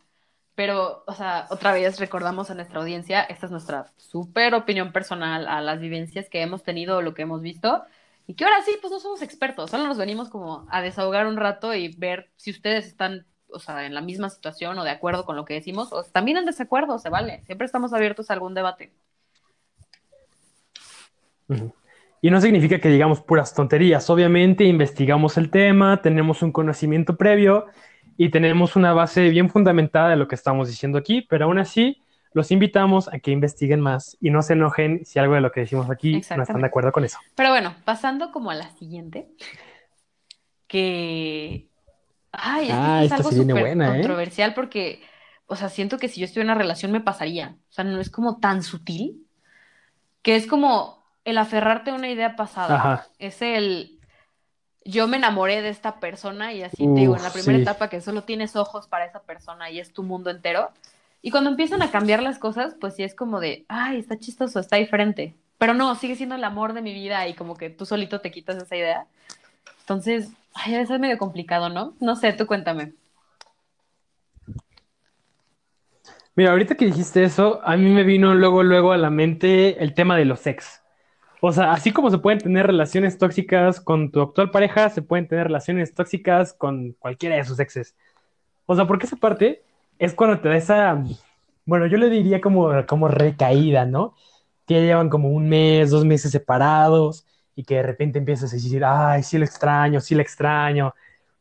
[0.54, 5.48] pero, o sea, otra vez recordamos a nuestra audiencia, esta es nuestra súper opinión personal
[5.48, 7.84] a las vivencias que hemos tenido o lo que hemos visto,
[8.26, 11.36] y que ahora sí, pues no somos expertos, solo nos venimos como a desahogar un
[11.36, 15.24] rato y ver si ustedes están, o sea, en la misma situación o de acuerdo
[15.24, 18.54] con lo que decimos, o también en desacuerdo, se vale, siempre estamos abiertos a algún
[18.54, 18.92] debate.
[22.20, 24.08] Y no significa que digamos puras tonterías.
[24.08, 27.66] Obviamente investigamos el tema, tenemos un conocimiento previo
[28.16, 32.02] y tenemos una base bien fundamentada de lo que estamos diciendo aquí, pero aún así
[32.32, 35.60] los invitamos a que investiguen más y no se enojen si algo de lo que
[35.60, 37.18] decimos aquí no están de acuerdo con eso.
[37.34, 39.28] Pero bueno, pasando como a la siguiente,
[40.66, 41.68] que...
[42.32, 43.92] Ay, es que Ah, esto es esta algo se viene súper buena, ¿eh?
[43.98, 45.02] controversial porque,
[45.46, 47.56] o sea, siento que si yo estuviera en una relación me pasaría.
[47.68, 49.26] O sea, no es como tan sutil,
[50.22, 52.76] que es como el aferrarte a una idea pasada.
[52.76, 53.06] Ajá.
[53.18, 53.91] Es el...
[54.84, 57.62] Yo me enamoré de esta persona y así te digo, en la primera sí.
[57.62, 60.70] etapa que solo tienes ojos para esa persona y es tu mundo entero.
[61.22, 64.58] Y cuando empiezan a cambiar las cosas, pues sí es como de, ay, está chistoso,
[64.58, 65.34] está diferente.
[65.58, 68.32] Pero no, sigue siendo el amor de mi vida y como que tú solito te
[68.32, 69.06] quitas esa idea.
[69.80, 71.94] Entonces, ay, eso es medio complicado, ¿no?
[72.00, 72.92] No sé, tú cuéntame.
[76.34, 79.94] Mira, ahorita que dijiste eso, a mí me vino luego, luego a la mente el
[79.94, 80.81] tema de los ex.
[81.44, 85.26] O sea, así como se pueden tener relaciones tóxicas con tu actual pareja, se pueden
[85.26, 87.96] tener relaciones tóxicas con cualquiera de sus exes.
[88.64, 89.64] O sea, porque esa parte
[89.98, 91.02] es cuando te da esa,
[91.66, 94.14] bueno, yo le diría como, como recaída, ¿no?
[94.68, 97.26] Que llevan como un mes, dos meses separados
[97.56, 100.94] y que de repente empiezas a decir, ay, sí lo extraño, sí lo extraño.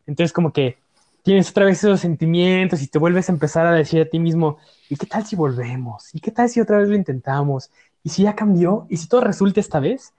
[0.08, 0.80] Entonces como que
[1.22, 4.58] tienes otra vez esos sentimientos y te vuelves a empezar a decir a ti mismo,
[4.90, 6.10] ¿y qué tal si volvemos?
[6.16, 7.70] ¿Y qué tal si otra vez lo intentamos?
[8.04, 8.88] ¿Y si ya cambió?
[8.90, 10.14] ¿Y si todo resulta esta vez?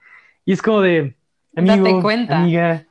[0.44, 1.16] Y es como de,
[1.56, 2.38] amigo, Date cuenta.
[2.38, 2.86] amiga,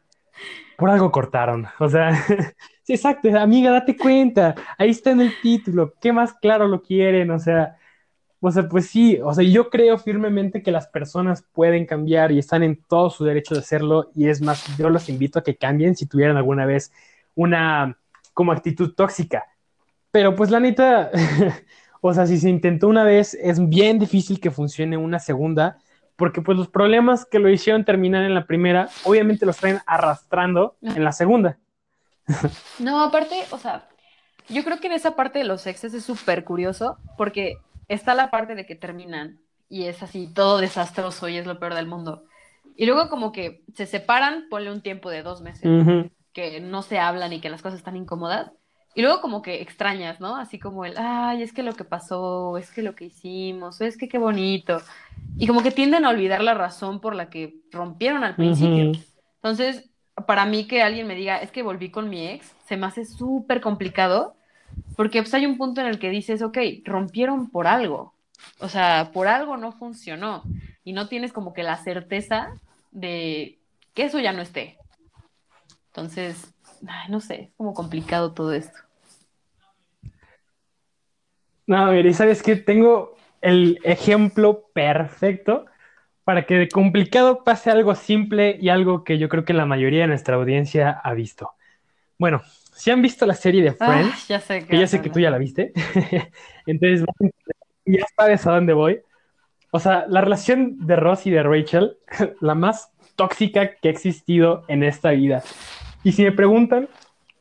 [0.77, 1.67] por algo cortaron.
[1.79, 2.11] O sea,
[2.83, 4.55] sí, exacto, amiga, date cuenta.
[4.77, 5.93] Ahí está en el título.
[6.01, 7.31] ¿Qué más claro lo quieren?
[7.31, 7.77] O sea,
[8.39, 12.39] o sea, pues sí, o sea, yo creo firmemente que las personas pueden cambiar y
[12.39, 14.09] están en todo su derecho de hacerlo.
[14.15, 16.91] Y es más, yo los invito a que cambien si tuvieran alguna vez
[17.35, 17.97] una
[18.33, 19.45] como actitud tóxica.
[20.09, 21.11] Pero pues la neta,
[22.01, 25.77] o sea, si se intentó una vez, es bien difícil que funcione una segunda,
[26.15, 30.75] porque pues los problemas que lo hicieron terminar en la primera, obviamente los traen arrastrando
[30.81, 31.57] en la segunda.
[32.79, 33.87] No, aparte, o sea,
[34.49, 38.31] yo creo que en esa parte de los exes es súper curioso porque está la
[38.31, 42.23] parte de que terminan y es así todo desastroso y es lo peor del mundo.
[42.75, 45.63] Y luego como que se separan, ponle un tiempo de dos meses,
[46.33, 48.51] que no se hablan y que las cosas están incómodas.
[48.93, 50.35] Y luego como que extrañas, ¿no?
[50.35, 53.97] Así como el, ay, es que lo que pasó, es que lo que hicimos, es
[53.97, 54.81] que qué bonito.
[55.37, 58.91] Y como que tienden a olvidar la razón por la que rompieron al principio.
[58.91, 58.99] Ujú.
[59.35, 59.89] Entonces,
[60.27, 63.05] para mí que alguien me diga, es que volví con mi ex, se me hace
[63.05, 64.35] súper complicado,
[64.95, 68.13] porque pues hay un punto en el que dices, ok, rompieron por algo,
[68.59, 70.43] o sea, por algo no funcionó,
[70.83, 72.53] y no tienes como que la certeza
[72.91, 73.59] de
[73.93, 74.77] que eso ya no esté.
[75.87, 76.53] Entonces,
[76.87, 78.79] ay, no sé, es como complicado todo esto.
[81.67, 82.55] No, mire, ¿sabes qué?
[82.55, 85.65] Tengo el ejemplo perfecto
[86.23, 90.01] para que de complicado pase algo simple y algo que yo creo que la mayoría
[90.01, 91.51] de nuestra audiencia ha visto.
[92.19, 92.41] Bueno,
[92.73, 95.19] si han visto la serie de Ah, Friends, ya sé que ya sé que tú
[95.19, 95.73] ya la viste,
[96.65, 97.05] entonces
[97.85, 99.01] ya sabes a dónde voy.
[99.71, 101.97] O sea, la relación de Ross y de Rachel,
[102.41, 105.43] la más tóxica que ha existido en esta vida.
[106.03, 106.89] Y si me preguntan,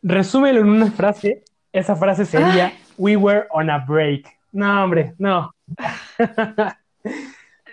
[0.02, 2.78] resúmelo en una frase, esa frase sería, Ay.
[2.98, 4.26] We were on a break.
[4.52, 5.54] No, hombre, no.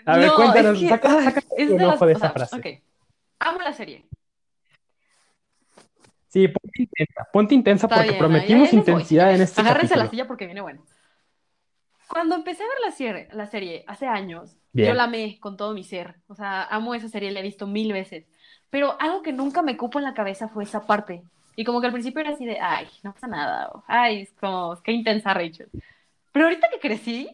[0.05, 2.09] A ver, No, cuéntanos, es que, saca, saca es tu de enojo las- de o
[2.11, 2.55] esa sea, frase.
[2.55, 2.83] ok.
[3.39, 4.05] Amo la serie.
[6.29, 10.03] Sí, ponte intensa, ponte intensa Está porque bien, prometimos intensidad en este Agárrense capítulo.
[10.05, 10.85] la silla porque viene bueno.
[12.07, 14.89] Cuando empecé a ver la serie, la serie hace años, Bien.
[14.89, 16.15] yo la amé con todo mi ser.
[16.27, 18.25] O sea, amo esa serie, la he visto mil veces.
[18.69, 21.23] Pero algo que nunca me cupo en la cabeza fue esa parte.
[21.55, 23.69] Y como que al principio era así de, ay, no pasa nada.
[23.73, 25.69] o, ay, es como, qué intensa Rachel.
[26.31, 27.29] Pero ahorita que crecí,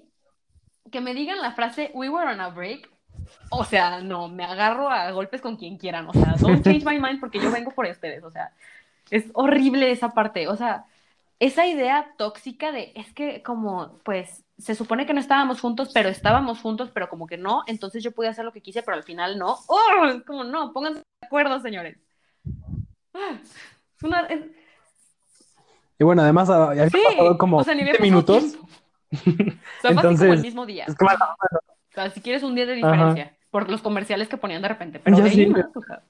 [0.92, 2.90] que me digan la frase, we were on a break.
[3.50, 6.08] O sea, no, me agarro a golpes con quien quieran.
[6.08, 8.24] O sea, don't change my mind porque yo vengo por ustedes.
[8.24, 8.54] O sea,
[9.10, 10.48] es horrible esa parte.
[10.48, 10.86] O sea,
[11.40, 16.08] esa idea tóxica de es que como pues se supone que no estábamos juntos, pero
[16.08, 19.04] estábamos juntos, pero como que no, entonces yo pude hacer lo que quise, pero al
[19.04, 19.58] final no.
[19.68, 20.06] ¡Oh!
[20.06, 21.98] Es como no, pónganse acuerdo, señores.
[23.14, 23.38] Ah,
[23.98, 24.46] Es una es-
[26.00, 28.42] Y bueno, además, ah, ya había sí, pasado como o sea, ni había 20 pasado
[28.42, 28.60] minutos.
[29.80, 30.86] O sea, como el mismo día.
[30.86, 30.96] es.
[30.96, 32.90] O sea, si quieres un día de Ajá.
[32.90, 35.52] diferencia por los comerciales que ponían de repente, pero Ya de ahí sé.
[35.52, 36.02] más, o sea,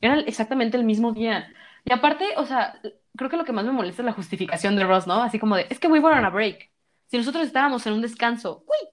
[0.00, 1.52] era exactamente el mismo día.
[1.84, 2.80] Y aparte, o sea,
[3.16, 5.22] creo que lo que más me molesta es la justificación de Ross, ¿no?
[5.22, 6.70] Así como de, es que we were on a break.
[7.08, 8.88] Si nosotros estábamos en un descanso, uy,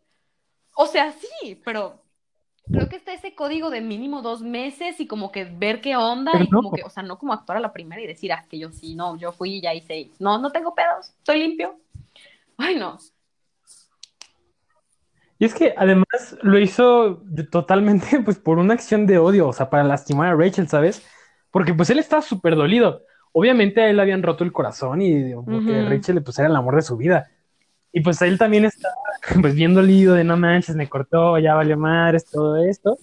[0.75, 2.03] o sea, sí, pero
[2.71, 6.31] creo que está ese código de mínimo dos meses y como que ver qué onda
[6.31, 6.73] Pero y como no.
[6.73, 8.95] que, o sea, no como actuar a la primera y decir, ah, que yo sí,
[8.95, 11.79] no, yo fui y ya hice, no, no tengo pedos, estoy limpio.
[12.57, 12.97] Ay, no.
[15.37, 19.69] Y es que además lo hizo totalmente pues por una acción de odio, o sea,
[19.69, 21.05] para lastimar a Rachel, ¿sabes?
[21.51, 23.03] Porque pues él estaba súper dolido.
[23.33, 25.89] Obviamente a él le habían roto el corazón y porque Ujú.
[25.89, 27.29] Rachel pues era el amor de su vida.
[27.95, 28.93] Y pues él también estaba
[29.41, 32.97] pues bien dolido de no manches, me cortó, ya valió madres, todo esto.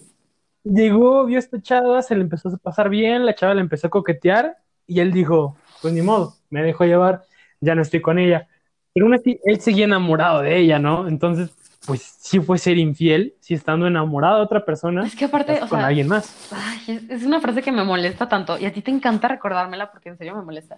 [0.63, 3.87] Llegó, vio a esta chava, se le empezó a pasar bien, la chava le empezó
[3.87, 7.23] a coquetear y él dijo, pues ni modo, me dejó llevar,
[7.59, 8.47] ya no estoy con ella.
[8.93, 11.07] Pero aún así, él seguía enamorado de ella, ¿no?
[11.07, 11.49] Entonces,
[11.87, 15.67] pues sí fue ser infiel, si estando enamorado de otra persona, Es que aparte, estás
[15.67, 16.53] o con sea, alguien más.
[16.53, 20.09] Ay, es una frase que me molesta tanto y a ti te encanta recordármela porque
[20.09, 20.77] en serio me molesta.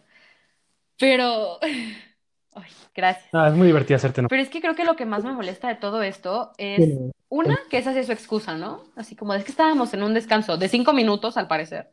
[0.98, 1.60] Pero,
[2.56, 3.30] ay, gracias.
[3.34, 4.30] Ah, es muy divertido hacerte enojar.
[4.30, 6.90] Pero es que creo que lo que más me molesta de todo esto es,
[7.30, 8.84] una, que esa es su excusa, ¿no?
[8.96, 11.92] Así como es que estábamos en un descanso de cinco minutos, al parecer.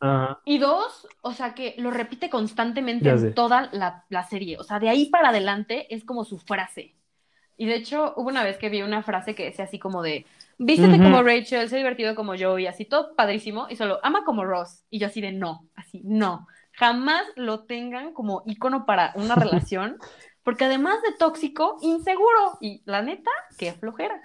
[0.00, 0.40] Ajá.
[0.44, 4.58] Y dos, o sea, que lo repite constantemente en toda la, la serie.
[4.58, 6.94] O sea, de ahí para adelante es como su frase.
[7.56, 10.26] Y de hecho, hubo una vez que vi una frase que decía así como de,
[10.58, 11.04] vístete Ujú.
[11.04, 14.82] como Rachel, sé divertido como yo, y así todo padrísimo, y solo, ama como Ross.
[14.90, 16.48] Y yo así de, no, así, no.
[16.76, 19.96] Jamás lo tengan como ícono para una relación,
[20.42, 22.58] porque además de tóxico, inseguro.
[22.60, 24.20] Y la neta, qué flojera.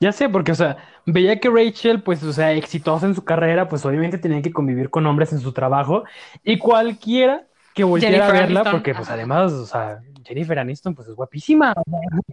[0.00, 3.68] Ya sé, porque, o sea, veía que Rachel, pues, o sea, exitosa en su carrera,
[3.68, 6.04] pues obviamente tenía que convivir con hombres en su trabajo
[6.44, 11.08] y cualquiera que volteara a verla, Aniston, porque, pues, además, o sea, Jennifer Aniston, pues,
[11.08, 11.74] es guapísima.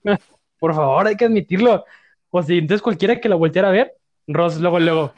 [0.59, 1.85] Por favor, hay que admitirlo.
[2.29, 3.95] O sea, entonces cualquiera que la volteara a ver,
[4.27, 5.13] Ross luego, luego,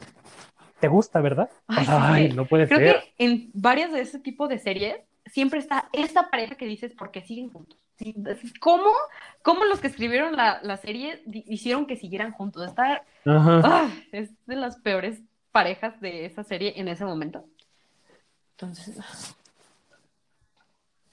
[0.79, 1.49] ¿te gusta, verdad?
[1.67, 2.33] Ay, sí, ay, sí.
[2.33, 3.01] no puede Creo ser.
[3.01, 7.11] que en varias de ese tipo de series siempre está esta pareja que dices, ¿por
[7.11, 7.79] qué siguen juntos?
[8.59, 8.91] ¿Cómo,
[9.41, 12.67] cómo los que escribieron la, la serie hicieron que siguieran juntos?
[12.67, 17.45] Está, ah, es de las peores parejas de esa serie en ese momento.
[18.51, 18.97] Entonces,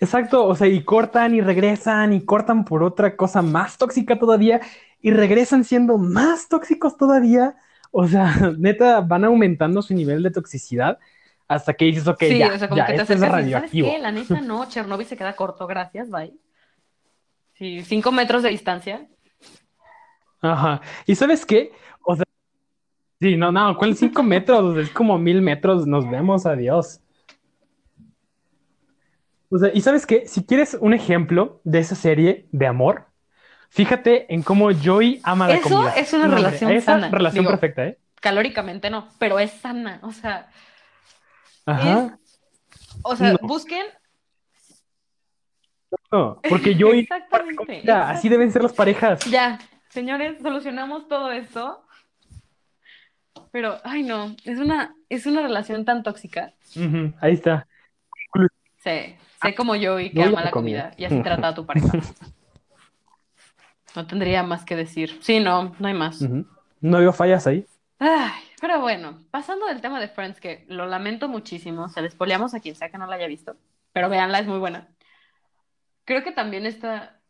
[0.00, 4.60] Exacto, o sea, y cortan y regresan y cortan por otra cosa más tóxica todavía
[5.00, 7.56] y regresan siendo más tóxicos todavía.
[7.96, 10.98] O sea, neta, van aumentando su nivel de toxicidad
[11.46, 13.20] hasta que dices, ok, sí, ya, o sea, como ya, que te este es y,
[13.20, 13.88] ¿sabes radioactivo.
[13.88, 13.98] qué?
[14.00, 16.34] La neta no, Chernobyl se queda corto, gracias, bye.
[17.52, 19.06] Sí, cinco metros de distancia.
[20.40, 20.80] Ajá.
[21.06, 21.70] ¿Y sabes qué?
[22.02, 22.24] O sea,
[23.20, 24.76] sí, no, no, ¿cuál cinco metros?
[24.76, 27.00] Es como mil metros, nos vemos, adiós.
[29.50, 30.26] O sea, ¿y sabes qué?
[30.26, 33.06] Si quieres un ejemplo de esa serie de amor,
[33.84, 35.94] fíjate en cómo Joey ama la Eso comida.
[35.96, 37.50] es una No, hombre, relación esa sana, relación digo.
[37.52, 37.98] perfecta, ¿eh?
[38.20, 40.48] Calóricamente no, pero es sana, o sea,
[41.66, 42.18] Ajá.
[43.02, 43.38] o sea, No.
[43.42, 43.84] busquen
[46.12, 47.80] No, porque Joey Exactamente.
[47.82, 49.24] Mira, así deben ser las parejas.
[49.26, 49.58] Ya,
[49.88, 51.84] señores, solucionamos todo esto.
[53.50, 56.52] pero, ay no, es una, es una relación tan tóxica.
[56.76, 57.66] Ujú, ahí está.
[58.78, 60.90] Sé, sé como yo y que ama la la comida.
[60.90, 61.88] comida y así trata a tu pareja.
[63.94, 65.18] No tendría más que decir.
[65.20, 66.20] Sí, no, no hay más.
[66.80, 67.66] No veo fallas ahí.
[67.98, 72.60] Ay, pero bueno, pasando del tema de Friends, que lo lamento muchísimo, se les a
[72.60, 73.56] quien sea que no la haya visto,
[73.92, 74.88] pero véanla, es muy buena.
[76.04, 77.20] Creo que también está...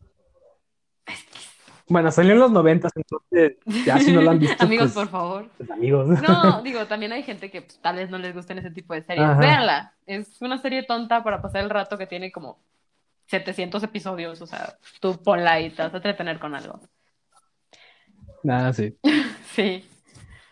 [1.87, 5.09] Bueno, salió en los noventas, entonces ya si no la han visto, Amigos, pues, por
[5.09, 5.49] favor.
[5.59, 6.09] pues, amigos.
[6.09, 9.03] No, digo, también hay gente que pues, tal vez no les gusten ese tipo de
[9.03, 9.27] series.
[9.27, 9.39] Ajá.
[9.39, 12.59] Véanla, es una serie tonta para pasar el rato que tiene como
[13.27, 16.81] 700 episodios, o sea, tú ponla y te vas a entretener con algo.
[18.43, 18.97] Nada, sí.
[19.55, 19.85] Sí.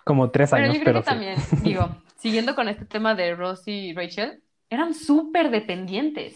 [0.05, 1.11] Como tres Pero años, yo creo pero que sí.
[1.11, 6.35] también, digo, siguiendo con este tema de Ross y Rachel, eran súper dependientes.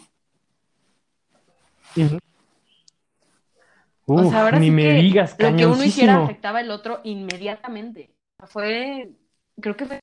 [1.96, 2.18] Ujú.
[4.08, 6.70] O Uf, sea, ahora ni sí me que digas, lo que uno hiciera afectaba al
[6.70, 8.14] otro inmediatamente.
[8.46, 9.10] Fue,
[9.60, 10.00] creo que fue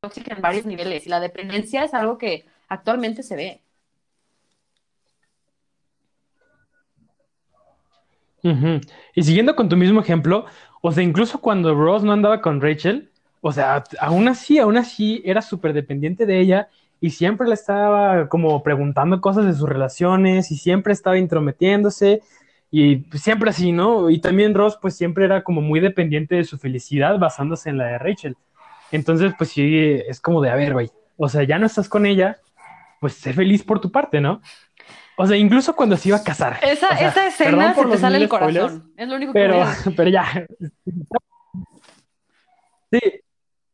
[0.00, 1.06] tóxica en varios niveles.
[1.06, 3.64] Y la dependencia es algo que actualmente se ve.
[8.42, 10.46] Y siguiendo con tu mismo ejemplo,
[10.82, 13.10] o sea, incluso cuando Ross no andaba con Rachel,
[13.40, 16.68] o sea, aún así, aún así era súper dependiente de ella
[17.00, 22.22] y siempre le estaba como preguntando cosas de sus relaciones y siempre estaba intrometiéndose
[22.70, 24.10] y siempre así, ¿no?
[24.10, 27.86] Y también Ross pues siempre era como muy dependiente de su felicidad basándose en la
[27.86, 28.36] de Rachel.
[28.92, 29.76] Entonces, pues sí,
[30.08, 32.38] es como de, a ver, güey, o sea, ya no estás con ella,
[33.00, 34.42] pues sé feliz por tu parte, ¿no?
[35.22, 36.58] O sea, incluso cuando se iba a casar.
[36.62, 38.92] Esa, O sea, esa escena se te sale el spoilers, corazón.
[38.96, 39.92] Es lo único que pero, decir.
[39.96, 40.46] pero ya.
[42.90, 43.00] Sí,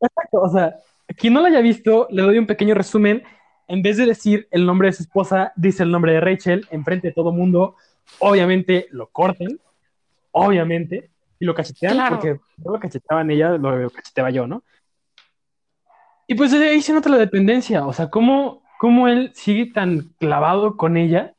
[0.01, 0.41] exacto.
[0.41, 0.75] O sea,
[1.17, 3.23] quien no lo haya visto, le doy un pequeño resumen.
[3.69, 7.07] En vez de decir el nombre de su esposa, dice el nombre de Rachel enfrente
[7.07, 7.77] de todo mundo.
[8.19, 9.57] Obviamente lo cortan,
[10.31, 12.15] obviamente, y lo cachetean, Claro.
[12.17, 14.63] porque no lo cacheteaban ella, lo cacheteaba yo, ¿no?
[16.27, 17.87] Y pues ahí se nota la dependencia.
[17.87, 21.35] O sea, cómo, cómo él sigue tan clavado con ella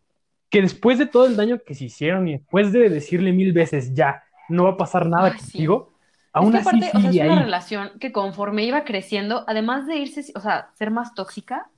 [0.50, 3.94] que después de todo el daño que se hicieron y después de decirle mil veces
[3.94, 5.36] ya, no va a pasar nada sí.
[5.36, 5.94] contigo,
[6.32, 7.38] Es aún que así aparte, o sea, es sigue una ahí.
[7.38, 11.70] relación que conforme iba creciendo, además de irse, o sea, ser más tóxica,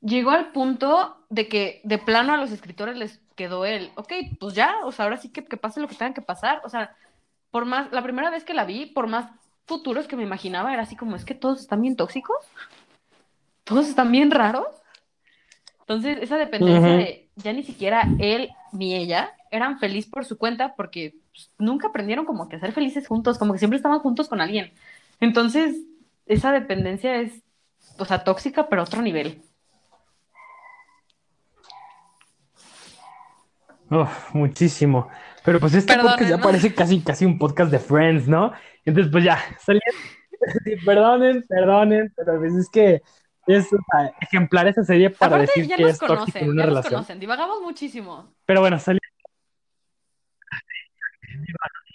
[0.00, 4.54] llegó al punto de que de plano a los escritores les quedó el, ok, pues
[4.54, 6.60] ya, o sea, ahora sí que, que pase lo que tenga que pasar.
[6.64, 6.94] O sea,
[7.50, 9.30] por más, la primera vez que la vi, por más
[9.66, 12.36] futuros que me imaginaba, era así como, es que todos están bien tóxicos,
[13.64, 14.66] todos están bien raros.
[15.80, 20.74] Entonces, esa dependencia de ya ni siquiera él ni ella eran felices por su cuenta
[20.76, 24.28] porque pues, nunca aprendieron como que a ser felices juntos, como que siempre estaban juntos
[24.28, 24.72] con alguien.
[25.20, 25.76] Entonces,
[26.26, 27.42] esa dependencia es,
[27.98, 29.42] o sea, tóxica, pero a otro nivel.
[33.90, 35.08] Uf, muchísimo.
[35.44, 38.52] Pero pues este podcast ya parece casi, casi un podcast de Friends, ¿no?
[38.84, 39.98] Entonces, pues ya, saliendo.
[40.64, 43.02] Sí, perdonen, perdonen, pero pues es que
[43.46, 43.68] es
[44.20, 46.74] ejemplar esa serie para Aparte, decir ya que nos es tóxico en una ya nos
[46.76, 46.94] relación.
[46.94, 48.32] conocen, divagamos muchísimo.
[48.46, 49.02] Pero bueno, saliendo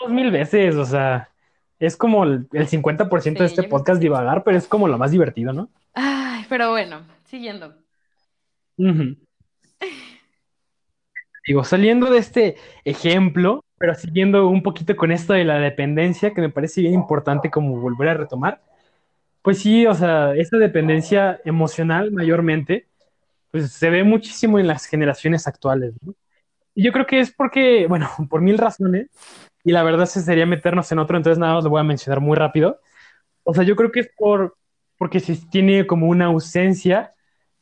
[0.09, 1.29] mil veces, o sea,
[1.79, 5.53] es como el, el 50% de este podcast divagar, pero es como lo más divertido,
[5.53, 5.69] ¿no?
[5.93, 7.75] Ay, pero bueno, siguiendo.
[11.47, 16.41] Digo, saliendo de este ejemplo, pero siguiendo un poquito con esto de la dependencia, que
[16.41, 18.61] me parece bien importante como volver a retomar,
[19.47, 22.85] pues sí, o sea, esta dependencia emocional mayormente,
[23.51, 26.13] pues se ve muchísimo en las generaciones actuales, ¿no?
[26.75, 29.07] Y yo creo que es porque, bueno, por mil razones,
[29.63, 32.21] y la verdad se sería meternos en otro, entonces nada más lo voy a mencionar
[32.21, 32.81] muy rápido.
[33.43, 34.57] O sea, yo creo que es por,
[34.97, 37.13] porque se tiene como una ausencia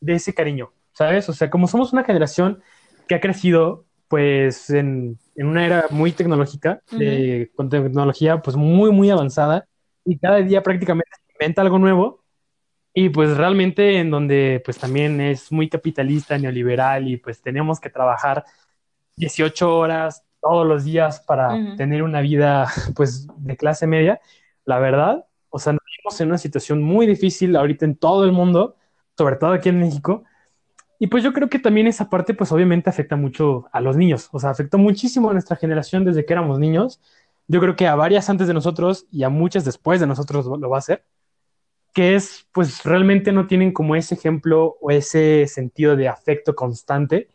[0.01, 1.29] de ese cariño, ¿sabes?
[1.29, 2.63] O sea, como somos una generación
[3.07, 8.91] que ha crecido, pues, en, en una era muy tecnológica, de- con tecnología, pues, muy,
[8.91, 9.67] muy avanzada,
[10.05, 12.23] y cada día prácticamente inventa algo nuevo,
[12.93, 17.89] y pues realmente en donde, pues, también es muy capitalista, neoliberal, y pues tenemos que
[17.89, 18.45] trabajar
[19.17, 21.75] 18 horas todos los días para Ujú.
[21.75, 24.19] tener una vida, pues, de clase media,
[24.65, 28.31] la verdad, o sea, nos vivimos en una situación muy difícil ahorita en todo el
[28.31, 28.75] mundo,
[29.17, 30.23] sobre todo aquí en México,
[30.99, 34.29] y pues yo creo que también esa parte, pues obviamente afecta mucho a los niños,
[34.31, 37.01] o sea, afectó muchísimo a nuestra generación desde que éramos niños,
[37.47, 40.69] yo creo que a varias antes de nosotros y a muchas después de nosotros lo
[40.69, 41.03] va a hacer,
[41.95, 47.29] que es, pues realmente no tienen como ese ejemplo o ese sentido de afecto constante.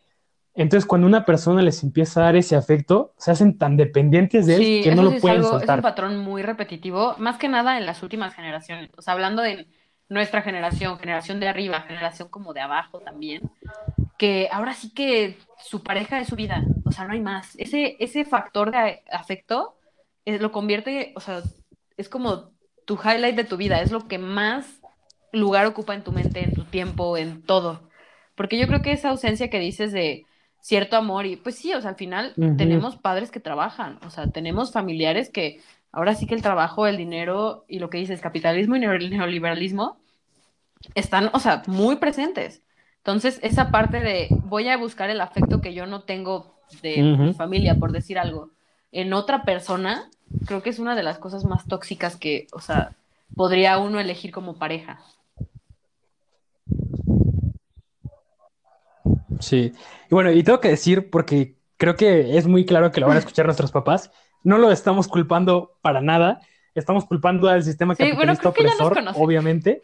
[0.53, 4.57] Entonces, cuando una persona les empieza a dar ese afecto, se hacen tan dependientes de
[4.57, 5.81] él Sí, que no lo sí es pueden algo, es un soltar.
[5.81, 8.91] patrón muy repetitivo, más que nada en las últimas generaciones.
[8.97, 9.67] O sea, hablando de
[10.09, 13.41] nuestra generación, generación de arriba, generación como de abajo también,
[14.17, 17.55] que ahora sí que su pareja es su vida, o sea, no hay más.
[17.57, 19.77] Ese, ese factor de afecto
[20.25, 21.41] eh, lo convierte, o sea,
[21.97, 22.51] es como
[22.85, 24.81] tu highlight de tu vida, es lo que más
[25.31, 27.89] lugar ocupa en tu mente, en tu tiempo, en todo.
[28.35, 30.25] Porque yo creo que esa ausencia que dices de
[30.59, 32.55] cierto amor y pues sí, o sea, al final Ujú.
[32.57, 35.61] tenemos padres que trabajan, o sea, tenemos familiares que
[35.91, 39.97] ahora sí que el trabajo, el dinero y lo que dices, capitalismo y neo- neoliberalismo
[40.95, 42.61] están, o sea, muy presentes.
[42.97, 47.23] Entonces, esa parte de voy a buscar el afecto que yo no tengo de Ujú.
[47.23, 48.49] mi familia, por decir algo,
[48.91, 50.09] en otra persona,
[50.45, 52.93] creo que es una de las cosas más tóxicas que, o sea,
[53.35, 54.99] podría uno elegir como pareja.
[59.39, 59.73] Sí.
[60.09, 63.15] Y bueno, y tengo que decir, porque creo que es muy claro que lo van
[63.15, 64.11] a escuchar nuestros papás,
[64.43, 66.41] no lo estamos culpando para nada,
[66.75, 69.23] estamos culpando al sistema Sí, bueno, capitalista que nos opresor, conocen.
[69.23, 69.81] obviamente,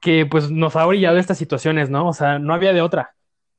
[0.00, 2.08] que pues nos ha orillado a estas situaciones, ¿no?
[2.08, 3.14] O sea, no había de otra.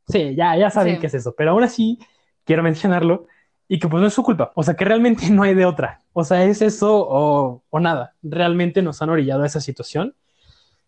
[0.07, 1.01] Sí, ya, ya saben Sí.
[1.01, 1.99] qué es eso, pero aún así
[2.45, 3.27] quiero mencionarlo
[3.69, 6.01] y que pues no es su culpa, o sea, que realmente no hay de otra.
[6.13, 8.15] O sea, es eso o, o nada.
[8.23, 10.15] Realmente nos han orillado a esa situación.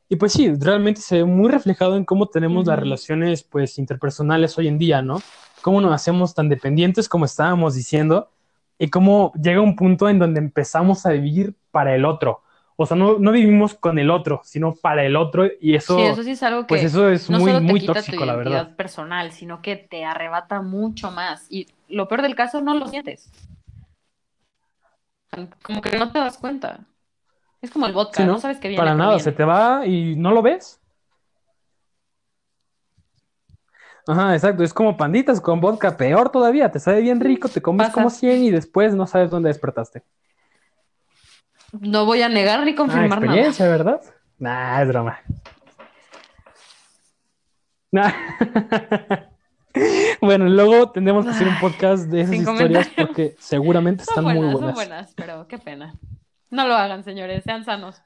[0.10, 2.84] Y pues sí, realmente se ve muy reflejado en cómo tenemos las Ujú.
[2.84, 5.26] relaciones pues interpersonales hoy en día, ¿no?
[5.62, 8.30] Cómo nos hacemos tan dependientes como estábamos diciendo
[8.78, 12.42] y cómo llega un punto en donde empezamos a vivir para el otro.
[12.76, 16.02] O sea, no, no vivimos con el otro, sino para el otro y eso, Sí,
[16.02, 18.22] eso sí es algo que pues eso es no muy, solo te muy quita tóxico,
[18.22, 18.76] tu la verdad.
[18.76, 21.48] personal, sino que te arrebata mucho más.
[21.50, 23.32] Y lo peor del caso, no lo sientes.
[25.64, 26.86] Como que no te das cuenta.
[27.62, 28.40] Es como el vodka, Sí, no ¿no?
[28.40, 29.24] sabes que viene, Para nada, viene.
[29.24, 30.80] se te va y no lo ves.
[34.08, 37.86] Ajá, exacto, es como panditas con vodka, peor todavía, te sabe bien rico, te comes
[37.88, 37.94] Pasa.
[37.94, 40.04] como 100 y después no sabes dónde despertaste.
[41.72, 43.32] No voy a negar ni Ah, confirmar nada.
[43.32, 44.02] experiencia, ¿verdad?
[44.40, 45.20] Nah, es broma.
[47.92, 48.12] Nah.
[50.22, 54.24] Bueno, luego tendremos que hacer un podcast de esas Sin historias porque seguramente Son están
[54.26, 54.76] buenas, muy son buenas.
[54.76, 55.96] buenas, pero qué pena.
[56.50, 58.02] No lo hagan, señores, sean sanos.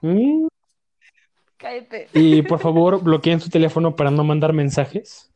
[0.00, 0.46] Mm,
[1.56, 2.08] Cállate.
[2.14, 5.30] Y por favor, bloqueen su teléfono para no mandar mensajes.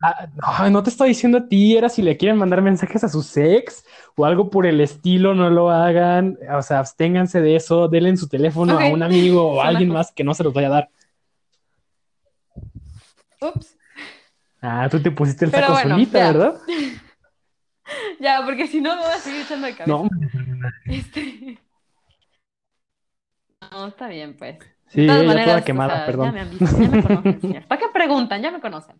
[0.00, 3.36] Ah, no te estoy diciendo a ti, era si le quieren mandar mensajes a sus
[3.36, 6.38] ex o algo por el estilo, no lo hagan.
[6.56, 10.12] O sea, absténganse de eso, denle su teléfono a un amigo o a alguien más
[10.12, 10.90] que no se los vaya a dar.
[13.40, 13.76] Ups.
[14.60, 16.32] Ah, tú te pusiste el Pero saco bueno, solita, ya.
[16.32, 16.60] ¿verdad?
[18.20, 19.90] Ya, porque si no me voy a seguir echando de cabeza.
[19.90, 20.08] No.
[20.86, 21.58] Este...
[23.70, 24.56] No, está bien, pues.
[24.86, 26.26] Sí, De todas ella toda maneras, quemada, o sea, perdón.
[26.26, 27.66] Ya me han visto, ya me conocen, señor.
[27.66, 28.40] ¿Para qué preguntan?
[28.42, 28.96] Ya me conocen.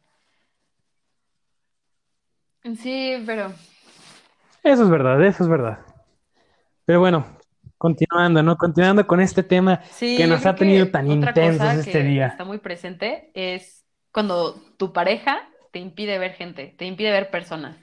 [2.76, 3.52] Sí, pero
[4.62, 5.78] Eso es verdad, eso es verdad.
[6.84, 7.24] Pero bueno,
[7.78, 8.56] continuando, ¿no?
[8.56, 12.26] Continuando con este tema sí, que nos ha tenido tan intensos este día.
[12.26, 13.77] está muy presente es
[14.12, 17.76] cuando tu pareja te impide ver gente, te impide ver personas.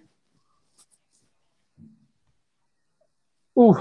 [3.53, 3.77] Uf,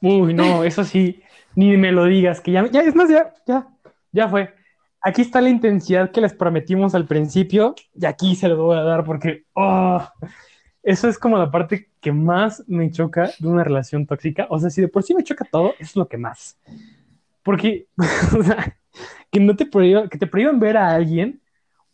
[0.00, 1.22] uy, no, eso sí,
[1.54, 3.68] ni me lo digas, que ya, ya, es más, ya, ya,
[4.12, 4.54] ya fue.
[5.00, 8.82] Aquí está la intensidad que les prometimos al principio y aquí se lo voy a
[8.82, 10.02] dar porque, oh,
[10.82, 14.46] eso es como la parte que más me choca de una relación tóxica.
[14.50, 16.58] O sea, si de por sí me choca todo, es lo que más.
[17.42, 17.88] Porque,
[18.38, 18.78] o sea,
[19.30, 21.40] que no te prohíban, que te prohíban ver a alguien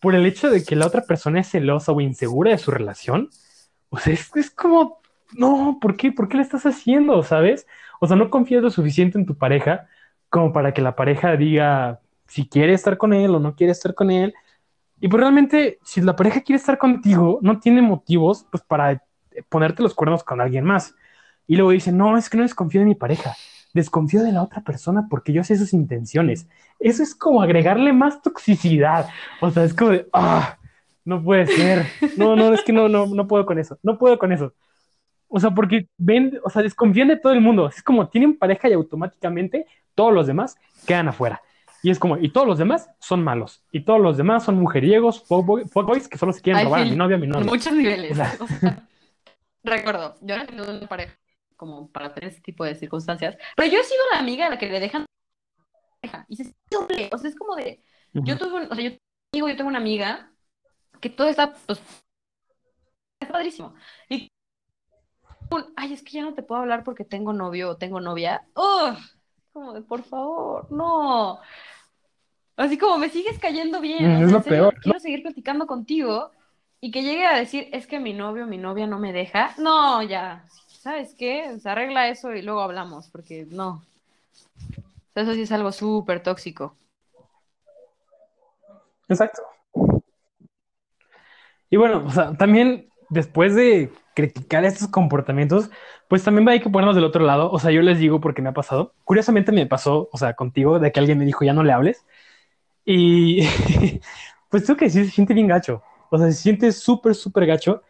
[0.03, 3.31] por el hecho de que la otra persona es celosa o insegura de su relación.
[3.89, 5.01] O sea, es, es como,
[5.33, 6.11] no, ¿por qué?
[6.13, 7.23] ¿Por qué le estás haciendo?
[7.23, 7.67] ¿Sabes?
[8.01, 9.87] O sea, no confías lo suficiente en tu pareja
[10.29, 13.95] como para que la pareja diga si quiere estar con él o no quiere estar
[13.95, 14.35] con él.
[15.01, 19.03] Y pues realmente, si la pareja quiere estar contigo, no tiene motivos pues para
[19.49, 20.97] ponerte los cuernos con alguien más.
[21.47, 23.37] Y luego dice, no, es que no desconfío de mi pareja,
[23.75, 26.47] desconfío de la otra persona porque yo sé sus intenciones.
[26.79, 29.09] Eso es como agregarle más toxicidad.
[29.41, 30.57] O sea, es como de, ah,
[31.05, 31.87] no puede ser.
[32.17, 33.79] No, no, es que no, no, no puedo con eso.
[33.83, 34.53] No puedo con eso.
[35.29, 37.67] O sea, porque ven, o sea, desconfían de todo el mundo.
[37.69, 40.57] Es como tienen pareja y automáticamente todos los demás
[40.87, 41.41] quedan afuera.
[41.83, 43.65] Y es como, y todos los demás son malos.
[43.73, 46.93] Y todos los demás son mujeriegos, fuckboy- fuckboys que solo se quieren robar a feel
[46.93, 47.47] mi novia, a mi En novio.
[47.47, 48.13] muchos niveles.
[48.13, 48.87] O sea.
[49.65, 51.15] Recuerdo, yo no he tenido una pareja
[51.63, 54.59] como para tener ese tipo de circunstancias, pero yo he sido la amiga a la
[54.59, 55.07] que le dejan.
[56.27, 57.09] Y se siente.
[57.13, 57.81] O sea, es como de,
[58.13, 58.97] yo tuve un, o sea, yo
[59.33, 60.33] digo, yo tengo una amiga
[61.01, 61.81] que todo está, pues,
[63.21, 63.77] es padrísimo.
[64.09, 64.27] Y
[65.77, 68.45] ay, es que ya no te puedo hablar porque tengo novio o tengo novia.
[68.57, 68.99] ¡Ugh!
[69.53, 71.39] como de, por favor, no.
[72.57, 74.03] Así como me sigues cayendo bien.
[74.03, 76.33] Mm, o sea, es lo serio, peor, quiero seguir platicando contigo
[76.81, 79.55] y que llegue a decir, es que mi novio, mi novia no me deja.
[79.59, 80.45] No, ya,
[80.83, 81.59] ¿sabes qué?
[81.61, 83.83] Se arregla eso y luego hablamos, porque no.
[85.15, 86.75] Eso sí es algo súper tóxico.
[89.09, 89.43] Exacto.
[91.71, 95.71] Y bueno, o sea, también después de criticar estos comportamientos,
[96.09, 97.51] pues también hay que ponernos del otro lado.
[97.53, 98.93] O sea, yo les digo porque me ha pasado.
[99.05, 102.05] Curiosamente me pasó, o sea, contigo, de que alguien me dijo, ya no le hables.
[102.85, 103.47] Y
[104.51, 105.83] pues tengo que decir, se siente bien gacho.
[106.11, 107.83] O sea, se siente súper, súper gacho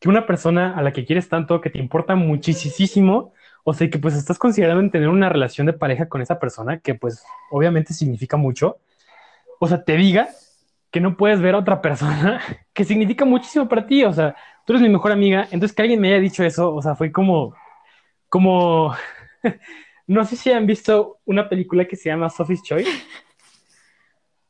[0.00, 3.34] que una persona a la que quieres tanto, que te importa muchísimo,
[3.64, 6.78] o sea, que pues estás considerando en tener una relación de pareja con esa persona,
[6.78, 8.78] que pues obviamente significa mucho,
[9.60, 10.28] o sea, te diga
[10.90, 12.40] que no puedes ver a otra persona,
[12.72, 14.34] que significa muchísimo para ti, o sea,
[14.64, 17.12] tú eres mi mejor amiga, entonces que alguien me haya dicho eso, o sea, fue
[17.12, 17.54] como,
[18.30, 18.94] como,
[20.06, 22.90] no sé si han visto una película que se llama Sophie's Choice.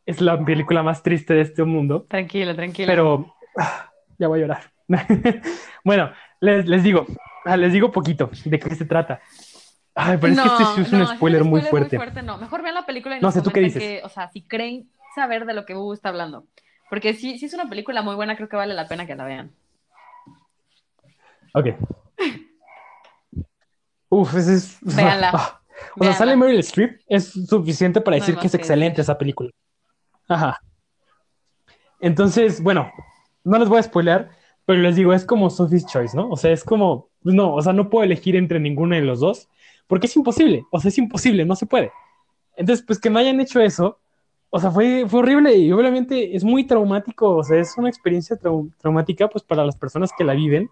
[0.07, 2.07] Es la película más triste de este mundo.
[2.09, 2.87] Tranquilo, tranquilo.
[2.89, 4.70] Pero ah, ya voy a llorar.
[5.85, 7.07] bueno, les, digo,
[7.45, 9.21] ah, les digo poquito de qué se trata.
[9.95, 11.99] Ay, pero es que este es un spoiler, muy, fuerte.
[12.23, 14.05] No, mejor vean la película y no sé, ¿tú qué dices?
[14.05, 16.47] o sea, si creen saber de lo que Hugo está hablando.
[16.89, 19.25] Porque si, si es una película muy buena, creo que vale la pena que la
[19.25, 19.53] vean.
[21.55, 21.67] Ok.
[24.09, 24.79] Uf, ese es.
[24.81, 25.31] Véanla.
[25.33, 25.61] Ah,
[25.97, 29.51] o sea, sale Meryl Streep, es suficiente para decir que es excelente esa película.
[30.29, 30.61] Ajá.
[32.01, 32.91] Entonces, bueno,
[33.45, 34.29] no les voy a spoiler,
[34.71, 36.29] pero les digo, es como Sophie's Choice, ¿no?
[36.31, 39.19] O sea, es como, pues no, o sea, no puedo elegir entre ninguno de los
[39.19, 39.49] dos,
[39.89, 41.91] porque es imposible, o sea, es imposible, no se puede.
[42.55, 43.99] Entonces, pues que me hayan hecho eso,
[44.49, 48.39] o sea, fue, fue horrible y obviamente es muy traumático, o sea, es una experiencia
[48.79, 50.71] traumática, pues para las personas que la viven,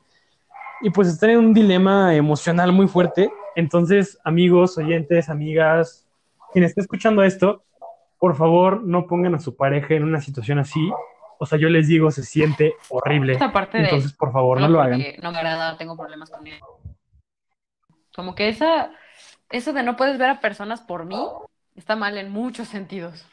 [0.81, 3.33] y pues están en un dilema emocional muy fuerte.
[3.57, 6.07] Entonces, amigos, oyentes, amigas,
[6.53, 7.65] quien esté escuchando esto,
[8.21, 10.89] por favor, no pongan a su pareja en una situación así,
[11.39, 13.39] o sea, yo les digo, se siente horrible.
[13.73, 15.03] Entonces, por favor, no, lo hagan.
[15.23, 16.59] No me agrada, tengo problemas con él.
[18.15, 18.91] Como que esa,
[19.51, 21.21] eso de no puedes ver a personas por mí
[21.77, 23.25] está mal en muchos sentidos.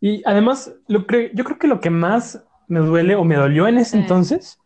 [0.00, 3.78] Y además, lo yo creo que lo que más me duele o me dolió en
[3.78, 4.58] ese entonces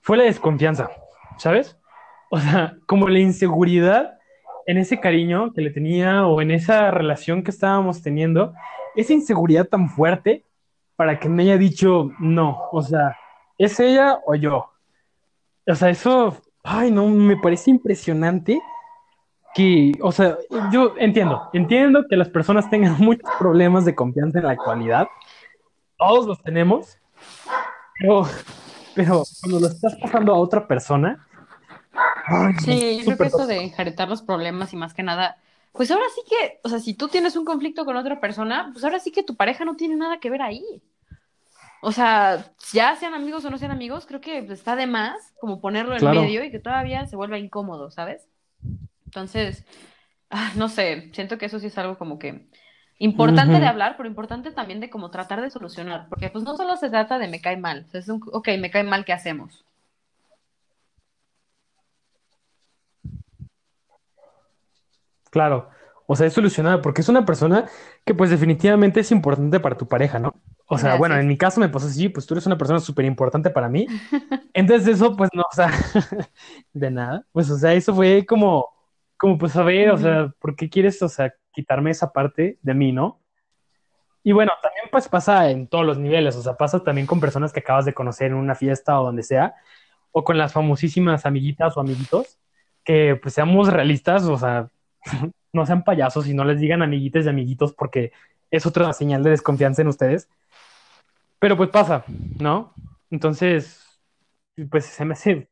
[0.00, 0.88] fue la desconfianza,
[1.36, 1.76] ¿sabes?
[2.30, 4.17] O sea, como la inseguridad
[4.68, 8.52] en ese cariño que le tenía o en esa relación que estábamos teniendo,
[8.94, 10.44] esa inseguridad tan fuerte
[10.94, 13.16] para que me haya dicho no, o sea,
[13.56, 14.70] ¿es ella o yo?
[15.66, 18.60] O sea, eso, ay, no, me parece impresionante
[19.54, 20.36] que, o sea,
[20.70, 25.08] yo entiendo, entiendo que las personas tengan muchos problemas de confianza en la actualidad,
[25.96, 26.98] todos los tenemos,
[27.98, 28.26] pero,
[28.94, 31.26] pero cuando lo estás pasando a otra persona,
[32.64, 35.38] sí, yo creo que esto de enjaretar los problemas y más que nada,
[35.72, 38.84] pues ahora sí que, o sea, si tú tienes un conflicto con otra persona, pues
[38.84, 40.82] ahora sí que tu pareja no tiene nada que ver ahí.
[41.80, 45.60] O sea, ya sean amigos o no sean amigos, creo que está de más como
[45.60, 48.26] ponerlo en medio y que todavía se vuelva incómodo, ¿sabes?
[49.04, 49.64] Entonces,
[50.30, 52.48] ah, no sé, siento que eso sí es algo como que
[52.98, 56.76] importante de hablar, pero importante también de como tratar de solucionar, porque pues no solo
[56.76, 59.64] se trata de me cae mal, es un, ok, me cae mal, ¿qué hacemos?
[65.30, 65.68] Claro,
[66.06, 67.66] o sea, es solucionada porque es una persona
[68.04, 70.34] que pues definitivamente es importante para tu pareja, ¿no?
[70.66, 73.04] O sea, bueno, en mi caso me pasó así, pues tú eres una persona súper
[73.04, 73.86] importante para mí.
[74.54, 75.70] Entonces eso, pues no, o sea,
[76.72, 77.26] de nada.
[77.32, 78.70] Pues, o sea, eso fue como,
[79.18, 82.74] como pues a ver, o sea, ¿por qué quieres, o sea, quitarme esa parte de
[82.74, 83.20] mí, ¿no?
[84.22, 87.52] Y bueno, también pues pasa en todos los niveles, o sea, pasa también con personas
[87.52, 89.54] que acabas de conocer en una fiesta o donde sea,
[90.10, 92.38] o con las famosísimas amiguitas o amiguitos,
[92.84, 94.70] que pues seamos realistas, o sea,
[95.52, 98.12] no sean payasos y no les digan amiguitos y amiguitos porque
[98.50, 100.28] es otra señal de desconfianza en ustedes.
[101.38, 102.04] Pero pues pasa,
[102.38, 102.74] ¿no?
[103.10, 104.00] Entonces,
[104.70, 105.48] pues se me hace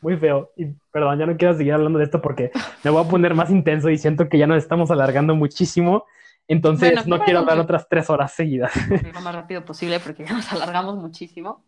[0.00, 0.52] muy feo.
[0.56, 2.50] Y perdón, ya no quiero seguir hablando de esto porque
[2.84, 6.06] me voy a poner más intenso y siento que ya nos estamos alargando muchísimo.
[6.46, 8.72] Entonces, no quiero hablar otras tres horas seguidas.
[9.12, 11.64] Lo más rápido posible porque ya nos alargamos muchísimo.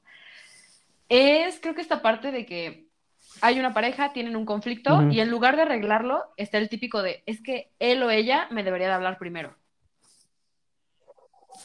[1.09, 2.90] Es, creo que esta parte de que
[3.41, 7.23] hay una pareja, tienen un conflicto y en lugar de arreglarlo está el típico de,
[7.27, 9.57] es que él o ella me debería de hablar primero.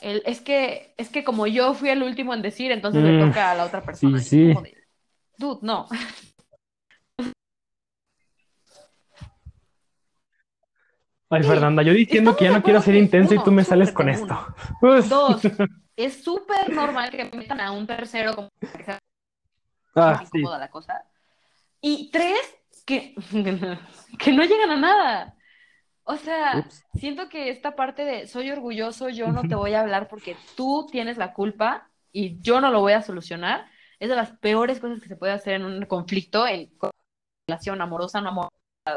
[0.01, 3.28] es, que, es que como yo fui el último en decir, entonces le mm.
[3.28, 4.19] toca a la otra persona.
[4.19, 4.73] Sí, sí.
[5.38, 5.88] Dude, no.
[11.30, 14.09] Ay, Fernanda, yo diciendo que ya no quiero ser intenso y tú me sales con
[14.09, 14.38] esto.
[14.82, 15.41] Dos,
[15.95, 18.49] es súper normal que metan a un tercero como
[19.95, 21.03] ah, incómoda la cosa.
[21.88, 22.39] Y tres,
[22.86, 23.13] que,
[24.19, 25.38] que no llegan a nada.
[26.03, 30.07] O sea, siento que esta parte de soy orgulloso, yo no te voy a hablar
[30.09, 33.67] porque tú tienes la culpa y yo no lo voy a solucionar,
[33.99, 36.71] es de las peores cosas que se puede hacer en un conflicto, en
[37.47, 38.51] relación amorosa, no amorosa,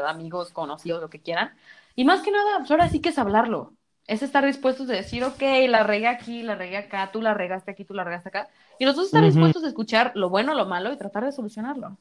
[0.09, 1.55] amigos, conocidos, lo que quieran.
[1.95, 3.75] Y más que nada, pues ahora sí que es hablarlo.
[4.07, 7.71] es estar dispuestos de decir, ok, la regué aquí, la regué acá, tú la regaste
[7.71, 8.49] aquí, tú la regaste acá.
[8.79, 9.25] Y nosotros estar Ujú.
[9.25, 11.97] dispuestos a escuchar lo bueno, lo malo y tratar de solucionarlo.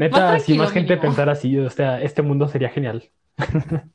[0.00, 1.02] Neta, si más gente mínimo.
[1.02, 3.10] pensara así, o sea, este mundo sería genial.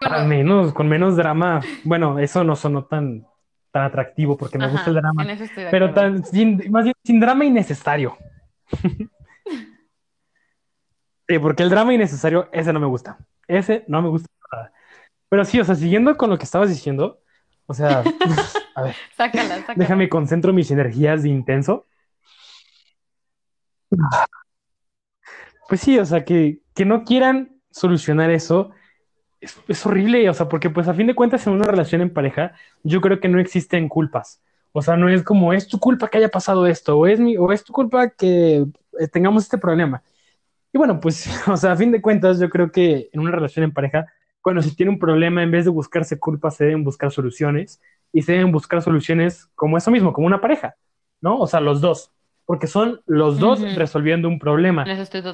[0.00, 1.62] Al menos, con menos drama.
[1.84, 3.26] Bueno, eso no sonó tan,
[3.70, 5.26] tan atractivo porque me gusta el drama.
[5.70, 8.16] Pero tan, sin, más bien sin drama innecesario.
[11.26, 13.18] Sí, porque el drama innecesario, ese no me gusta.
[13.46, 14.72] Ese no me gusta nada.
[15.28, 17.20] Pero sí, o sea, siguiendo con lo que estabas diciendo,
[17.66, 18.02] o sea,
[18.74, 19.74] a ver, Sácala, sácala.
[19.76, 21.86] déjame concentro mis energías de intenso.
[25.68, 28.72] Pues sí, o sea, que, que no quieran solucionar eso
[29.40, 32.52] es, horrible, o sea, porque pues a fin de cuentas en una relación en pareja,
[32.82, 34.42] yo creo que no existen culpas.
[34.72, 37.36] O sea, no es como, es tu culpa que haya pasado esto, o es mi,
[37.36, 38.66] o es tu culpa que
[38.98, 40.02] eh, tengamos este problema.
[40.72, 43.64] Y bueno, pues, o sea, a fin de cuentas, yo creo que en una relación
[43.64, 44.06] en pareja,
[44.42, 47.80] cuando se tiene un problema, en vez de buscarse culpas, se deben buscar soluciones,
[48.12, 50.76] y se deben buscar soluciones como eso mismo, como una pareja,
[51.20, 51.38] ¿no?
[51.38, 52.12] O sea, los dos,
[52.50, 54.84] porque son los dos resolviendo un problema,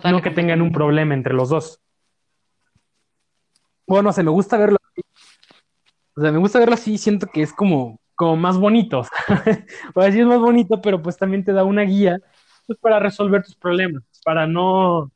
[0.04, 1.80] no que tengan un problema entre los dos.
[3.86, 5.00] Bueno, no sé, me gusta verlo así.
[6.14, 9.00] O sea, me gusta verlo así, siento que es como, como más bonito.
[9.94, 12.20] O sea, sí es más bonito, pero pues también te da una guía
[12.66, 15.10] pues, para resolver tus problemas, para no,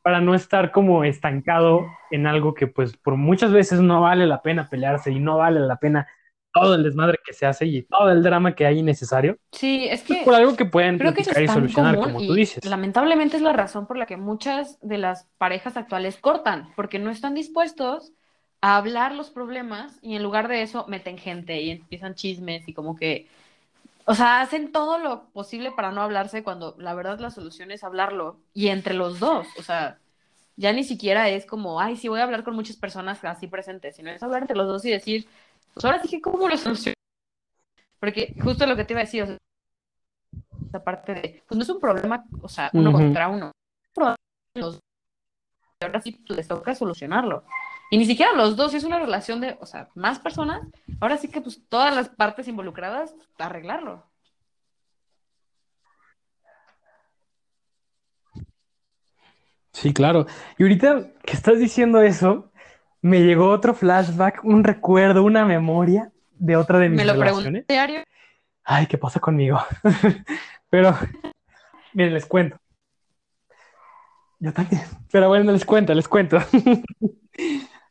[0.00, 4.42] para no estar como estancado en algo que pues por muchas veces no vale la
[4.42, 6.06] pena pelearse y no vale la pena
[6.52, 10.02] todo el desmadre que se hace y todo el drama que hay innecesario, Sí, es
[10.06, 12.34] pues que por algo que pueden creo que eso es y solucionar, común como tú
[12.34, 12.64] dices.
[12.64, 17.10] lamentablemente es la razón por la que muchas de las parejas actuales cortan, porque no
[17.10, 18.12] están dispuestos
[18.60, 22.74] a hablar los problemas y en lugar de eso meten gente y empiezan chismes y
[22.74, 23.28] como que,
[24.06, 27.84] o sea, hacen todo lo posible para no hablarse cuando la verdad la solución es
[27.84, 29.98] hablarlo y entre los dos, o sea,
[30.56, 33.96] ya ni siquiera es como, ay, sí voy a hablar con muchas personas así presentes,
[33.96, 35.28] sino es hablar entre los dos y decir,
[35.74, 36.94] pues ahora sí que cómo lo soluciono.
[37.98, 39.38] Porque justo lo que te iba a decir, o sea,
[40.68, 42.98] esa parte de, pues no es un problema, o sea, uno Ujú.
[42.98, 43.52] contra uno.
[43.82, 44.16] Es un problema
[44.54, 44.80] de los dos.
[45.80, 47.44] Y ahora sí pues, les toca solucionarlo.
[47.90, 50.62] Y ni siquiera los dos, si es una relación de, o sea, más personas,
[51.00, 54.04] ahora sí que pues todas las partes involucradas, arreglarlo.
[59.72, 60.26] Sí, claro.
[60.58, 62.51] Y ahorita que estás diciendo eso,
[63.02, 67.66] me llegó otro flashback, un recuerdo, una memoria de otra de mis Me lo relaciones.
[67.66, 68.00] diario.
[68.64, 69.58] Ay, ¿qué pasa conmigo?
[70.70, 70.96] Pero,
[71.92, 72.56] miren, les cuento.
[74.38, 74.82] Yo también.
[75.10, 76.38] Pero bueno, les cuento, les cuento.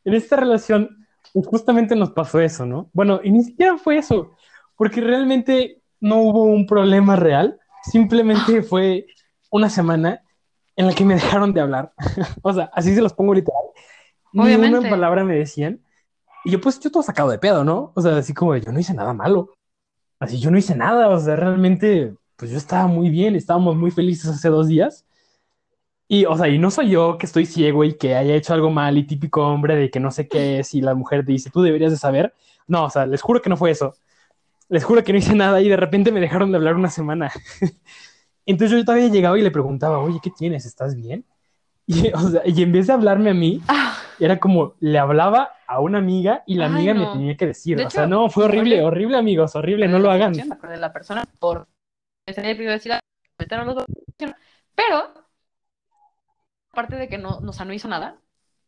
[0.04, 2.90] En esta relación, justamente nos pasó eso, ¿no?
[2.92, 4.36] Bueno, y ni siquiera fue eso,
[4.76, 9.06] porque realmente no hubo un problema real, simplemente fue
[9.50, 10.20] una semana
[10.74, 11.92] en la que me dejaron de hablar.
[12.42, 13.62] O sea, así se los pongo literal.
[14.32, 14.88] Ni una Obviamente.
[14.90, 15.80] palabra me decían.
[16.44, 17.92] Y yo, pues, yo todo sacado de pedo, ¿no?
[17.94, 19.50] O sea, así como yo no hice nada malo.
[20.20, 23.90] Así yo no hice nada, o sea, realmente, pues yo estaba muy bien, estábamos muy
[23.90, 25.04] felices hace dos días.
[26.08, 28.70] Y, o sea, y no soy yo que estoy ciego y que haya hecho algo
[28.70, 31.50] mal y típico hombre de que no sé qué es y la mujer te dice,
[31.50, 32.34] tú deberías de saber.
[32.66, 33.94] No, o sea, les juro que no fue eso.
[34.68, 37.32] Les juro que no hice nada y de repente me dejaron de hablar una semana.
[38.46, 40.66] Entonces yo todavía llegaba y le preguntaba, oye, ¿qué tienes?
[40.66, 41.24] ¿Estás bien?
[41.86, 45.50] Y, o sea, y en vez de hablarme a mí, Ah, era como le hablaba
[45.66, 47.78] a una amiga y la Ay, amiga me tenía que decir.
[47.78, 48.86] De o sea, no, fue horrible, horrible.
[48.88, 50.32] horrible, amigos, horrible, no lo hagan.
[50.32, 51.68] De la persona por
[52.26, 53.00] ese día iba a decir, "Ah,
[53.38, 53.86] metieron los dos".
[54.74, 55.12] Pero,
[56.70, 58.16] aparte de que no, o sea, no hizo nada,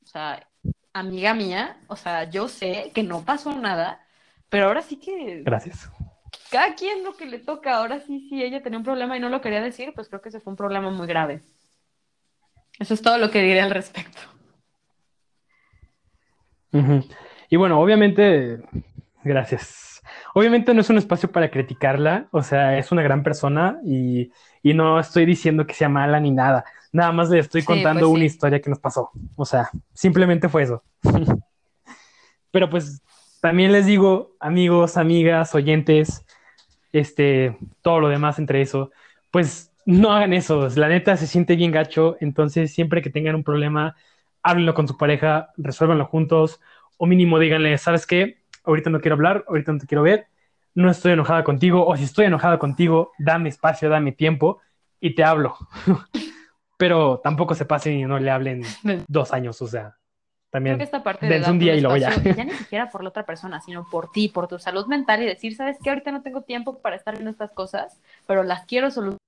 [0.02, 0.46] o sea,
[0.92, 4.00] amiga mía, o sea, yo sé que no pasó nada,
[4.48, 5.90] pero ahora sí que Gracias.
[6.50, 9.28] cada quien lo que le toca, ahora sí, si ella tenía un problema y no
[9.28, 11.42] lo quería decir, pues creo que ese fue un problema muy grave.
[12.78, 14.20] Eso es todo lo que diré al respecto.
[17.50, 18.58] Y bueno, obviamente,
[19.22, 20.02] gracias.
[20.34, 24.30] Obviamente no es un espacio para criticarla, o sea, es una gran persona y,
[24.62, 26.64] y no estoy diciendo que sea mala ni nada.
[26.92, 28.14] Nada más le estoy Sí, contando pues sí.
[28.16, 29.10] una historia que nos pasó.
[29.36, 30.82] O sea, simplemente fue eso.
[32.50, 33.02] Pero pues
[33.40, 36.24] también les digo, amigos, amigas, oyentes,
[36.92, 38.90] este, todo lo demás entre eso,
[39.30, 40.68] pues no hagan eso.
[40.76, 43.96] La neta se siente bien gacho, entonces siempre que tengan un problema,
[44.44, 46.60] háblenlo con su pareja, resuélvanlo juntos,
[46.98, 48.44] o mínimo díganle, ¿sabes qué?
[48.62, 50.28] Ahorita no quiero hablar, ahorita no te quiero ver,
[50.74, 54.60] no estoy enojada contigo, o si estoy enojada contigo, dame espacio, dame tiempo
[55.00, 55.56] y te hablo.
[56.76, 58.62] Pero tampoco se pasen y no le hablen
[59.08, 59.96] dos años, o sea,
[60.54, 60.78] Creo también.
[60.78, 62.14] que esta parte de un día y luego ya.
[62.22, 65.26] ya ni siquiera por la otra persona, sino por ti, por tu salud mental y
[65.26, 68.90] decir, sabes que ahorita no tengo tiempo para estar viendo estas cosas, pero las quiero
[68.90, 69.18] solucionar.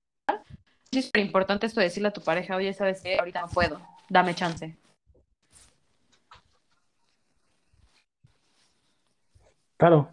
[0.91, 3.17] es súper importante esto de decirle a tu pareja, oye, ¿sabes qué?
[3.17, 4.77] Ahorita no puedo, dame chance.
[9.77, 10.09] Claro.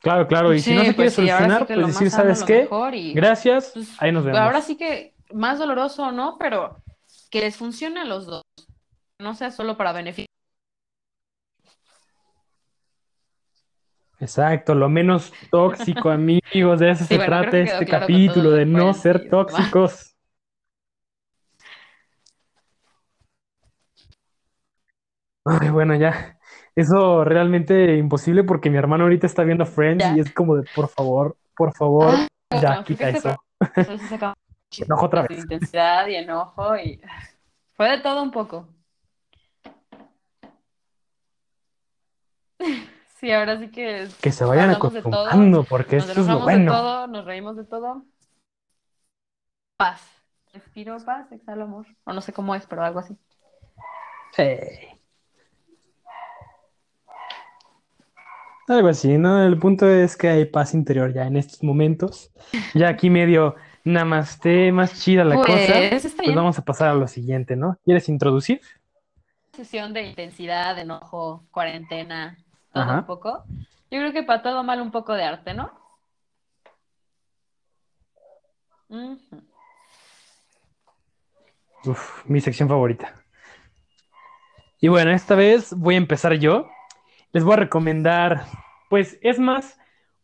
[0.00, 0.52] Claro, claro.
[0.52, 2.68] Y si no se quiere pues sí solucionar, pues decir, ¿sabes qué?
[2.92, 4.38] y- Gracias, Pues, ahí nos vemos.
[4.40, 6.36] Ahora sí que más doloroso, ¿no?
[6.38, 6.76] Pero
[7.30, 8.42] que les funcione a los dos.
[9.18, 10.26] No sea solo para beneficio.
[14.20, 18.50] Exacto, lo menos tóxico, amigos, de eso Sí, se bueno, trata que este claro capítulo,
[18.50, 19.30] de no ser sí, ¿va?
[19.30, 20.14] tóxicos.
[25.44, 26.38] Ay, bueno, ya.
[26.76, 30.16] Eso realmente imposible porque mi hermano ahorita está viendo Friends Ya.
[30.16, 32.14] y es como de, por favor, por favor,
[32.50, 33.36] Ah, ya, no, quita eso.
[33.76, 34.34] Eso sí saca
[34.76, 35.38] Enojo otra vez.
[35.38, 37.00] intensidad y enojo y
[37.76, 38.68] fue de todo un poco.
[43.20, 46.46] Sí, ahora sí que Que se vayan de todo, acostumbrando porque esto es lo enojamos
[46.46, 46.72] de bueno.
[46.72, 48.02] todo, nos reímos de todo.
[49.78, 50.02] Paz.
[50.52, 51.86] Respiro paz, exhalo amor.
[52.04, 53.16] O no sé cómo es, pero algo así.
[54.32, 54.42] Sí.
[58.66, 59.44] Algo así, ¿no?
[59.44, 62.30] El punto es que hay paz interior ya en estos momentos.
[62.72, 65.74] Ya aquí medio namaste, más chida la Pues, cosa.
[65.90, 66.34] Pues bien.
[66.34, 67.78] vamos a pasar a lo siguiente, ¿no?
[67.84, 68.60] ¿Quieres introducir?
[69.52, 72.36] sesión de intensidad, de enojo, cuarentena,
[72.72, 72.98] todo Ajá.
[73.00, 73.44] un poco.
[73.90, 75.70] Yo creo que para todo mal un poco de arte, ¿no?
[81.84, 83.14] Uf, mi sección favorita.
[84.80, 86.68] Y bueno, esta vez voy a empezar yo.
[87.34, 88.44] Les voy a recomendar,
[88.88, 89.76] pues es más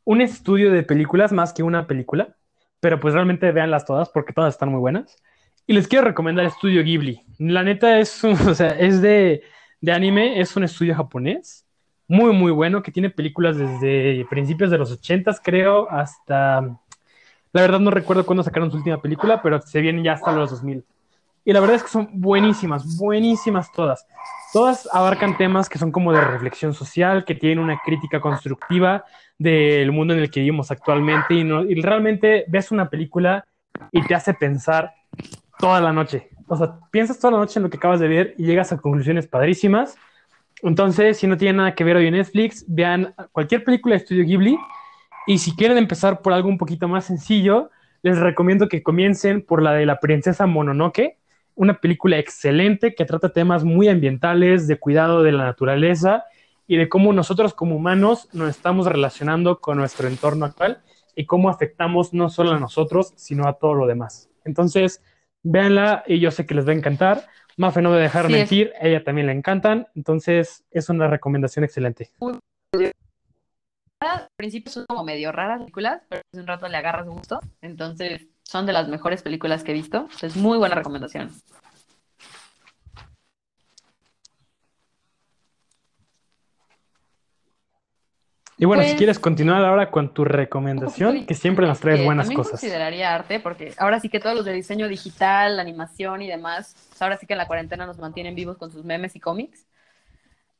[0.05, 2.37] un estudio de películas más que una película,
[2.79, 5.21] pero pues realmente véanlas todas porque todas están muy buenas.
[5.67, 7.21] Y les quiero recomendar Estudio Ghibli.
[7.39, 9.43] La neta es, o sea, es de,
[9.81, 11.67] de anime, es un estudio japonés,
[12.07, 16.61] muy muy bueno, que tiene películas desde principios de los 80 creo, hasta...
[17.53, 20.53] La verdad no recuerdo cuándo sacaron su última película, pero se vienen ya hasta los
[20.53, 20.85] 2000.
[21.45, 24.07] Y la verdad es que son buenísimas, buenísimas todas.
[24.53, 29.05] Todas abarcan temas que son como de reflexión social, que tienen una crítica constructiva
[29.39, 33.45] del mundo en el que vivimos actualmente y, no- y realmente ves una película
[33.93, 34.93] y te hace pensar
[35.59, 36.31] toda la noche.
[36.49, 38.79] O sea, piensas toda la noche en lo que acabas de ver y llegas a
[38.79, 39.97] conclusiones padrísimas.
[40.63, 44.25] Entonces, si no tienen nada que ver hoy en Netflix, vean cualquier película de Estudio
[44.25, 44.59] Ghibli
[45.27, 47.71] y si quieren empezar por algo un poquito más sencillo,
[48.03, 51.19] les recomiendo que comiencen por la de la princesa Mononoke,
[51.61, 56.25] una película excelente que trata temas muy ambientales, de cuidado de la naturaleza
[56.67, 60.81] y de cómo nosotros como humanos nos estamos relacionando con nuestro entorno actual
[61.15, 64.31] y cómo afectamos no solo a nosotros, sino a todo lo demás.
[64.47, 65.05] Entonces,
[65.43, 67.27] véanla y yo sé que les va a encantar.
[67.59, 71.67] Mafe no me dejar Sí, mentir, a ella también le encantan, entonces es una recomendación
[71.67, 72.11] excelente.
[74.01, 77.39] Al principio son como medio raras las películas, pero de un rato le agarras gusto.
[77.61, 80.09] Entonces, son de las mejores películas que he visto.
[80.23, 81.31] Es muy buena recomendación.
[88.59, 92.25] Y bueno, si Pues- quieres continuar ahora con tu recomendación, que siempre nos traes buenas
[92.27, 92.53] también cosas.
[92.61, 97.01] consideraría arte, porque ahora sí que todos los de diseño digital, animación y demás, pues
[97.01, 99.65] ahora sí que en la cuarentena nos mantienen vivos con sus memes y cómics.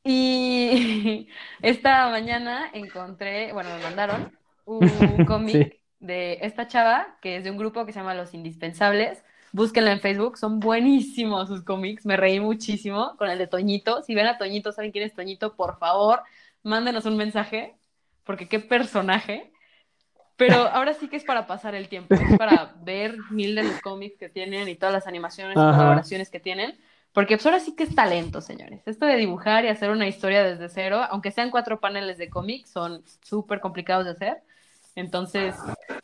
[0.03, 1.27] Y
[1.61, 4.31] esta mañana encontré, bueno, me mandaron
[4.65, 4.79] un
[5.27, 5.80] cómic Sí.
[6.01, 9.23] De esta chava, que es de un grupo que se llama Los Indispensables.
[9.53, 14.01] Búsquenla en Facebook, son buenísimos sus cómics, me reí muchísimo con el de Toñito.
[14.01, 16.21] Si ven a Toñito, saben quién es Toñito, por favor,
[16.63, 17.75] mándenos un mensaje,
[18.23, 19.51] porque qué personaje.
[20.37, 23.81] Pero ahora sí que es para pasar el tiempo, es para ver mil de los
[23.81, 26.77] cómics que tienen y todas las animaciones y colaboraciones que tienen,
[27.11, 28.81] porque pues ahora sí que es talento, señores.
[28.87, 32.69] Esto de dibujar y hacer una historia desde cero, aunque sean cuatro paneles de cómics,
[32.69, 34.43] son súper complicados de hacer.
[34.95, 35.55] Entonces,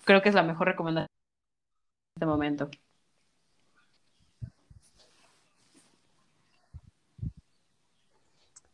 [0.06, 2.70] creo que es la mejor recomendación en este momento.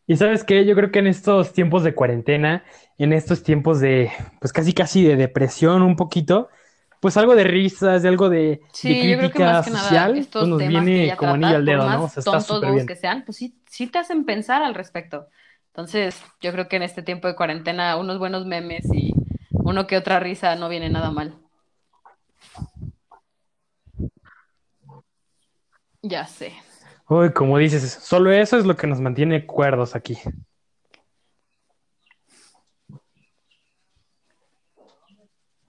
[0.05, 2.63] Y sabes qué, yo creo que en estos tiempos de cuarentena,
[2.97, 4.11] en estos tiempos de,
[4.41, 6.49] pues casi casi de depresión un poquito,
[6.99, 10.49] pues algo de risas, de algo de, de Sí, que crítica nada social, estos pues
[10.49, 12.03] nos viene como anillo al dedo, ¿no?
[12.03, 12.85] O sea, está súper bien.
[12.85, 15.27] que sean, pues sí, sí te hacen pensar al respecto.
[15.67, 19.12] Entonces, yo creo que en este tiempo de cuarentena, unos buenos memes y
[19.63, 21.37] uno que otra risa no viene nada mal.
[26.01, 26.53] Ya sé.
[27.07, 30.17] Uy, como dices, solo eso es lo que nos mantiene cuerdos aquí.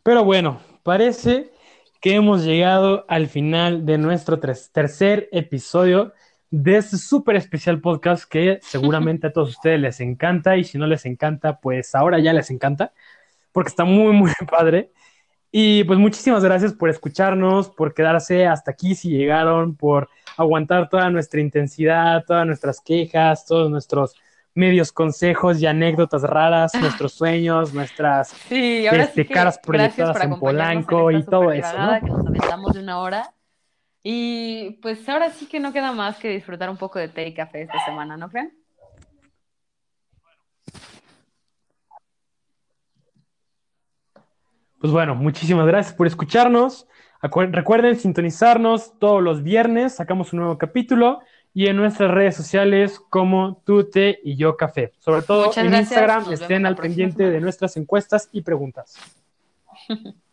[0.03, 1.53] Pero bueno, parece
[2.01, 6.13] que hemos llegado al final de nuestro tercer episodio
[6.51, 10.87] de este súper especial podcast que seguramente a todos ustedes les encanta y si no
[10.87, 12.93] les encanta, pues ahora ya les encanta
[13.55, 14.91] porque está muy, muy padre.
[15.51, 21.09] Y pues muchísimas gracias por escucharnos, por quedarse hasta aquí si llegaron, por aguantar toda
[21.11, 24.17] nuestra intensidad, todas nuestras quejas, todos nuestros
[24.53, 30.39] medios consejos y anécdotas raras, nuestros sueños, nuestras Sí, ahora este, sí caras proyectadas en
[30.41, 32.01] Polanco en y todo eso, ¿no?
[32.01, 33.33] que nos aventamos de una hora.
[34.03, 37.35] Y pues ahora sí que no queda más que disfrutar un poco de té y
[37.35, 38.53] café esta semana, ¿no creen?
[44.85, 46.87] Pues bueno, muchísimas gracias por escucharnos.
[47.23, 51.21] Acu- Recuerden sintonizarnos todos los viernes, sacamos un nuevo capítulo
[51.55, 54.93] y en nuestras redes sociales como Tute y Yo Café.
[54.99, 58.99] Sobre todo Muchas en gracias, Instagram nos estén al pendiente de nuestras encuestas y preguntas.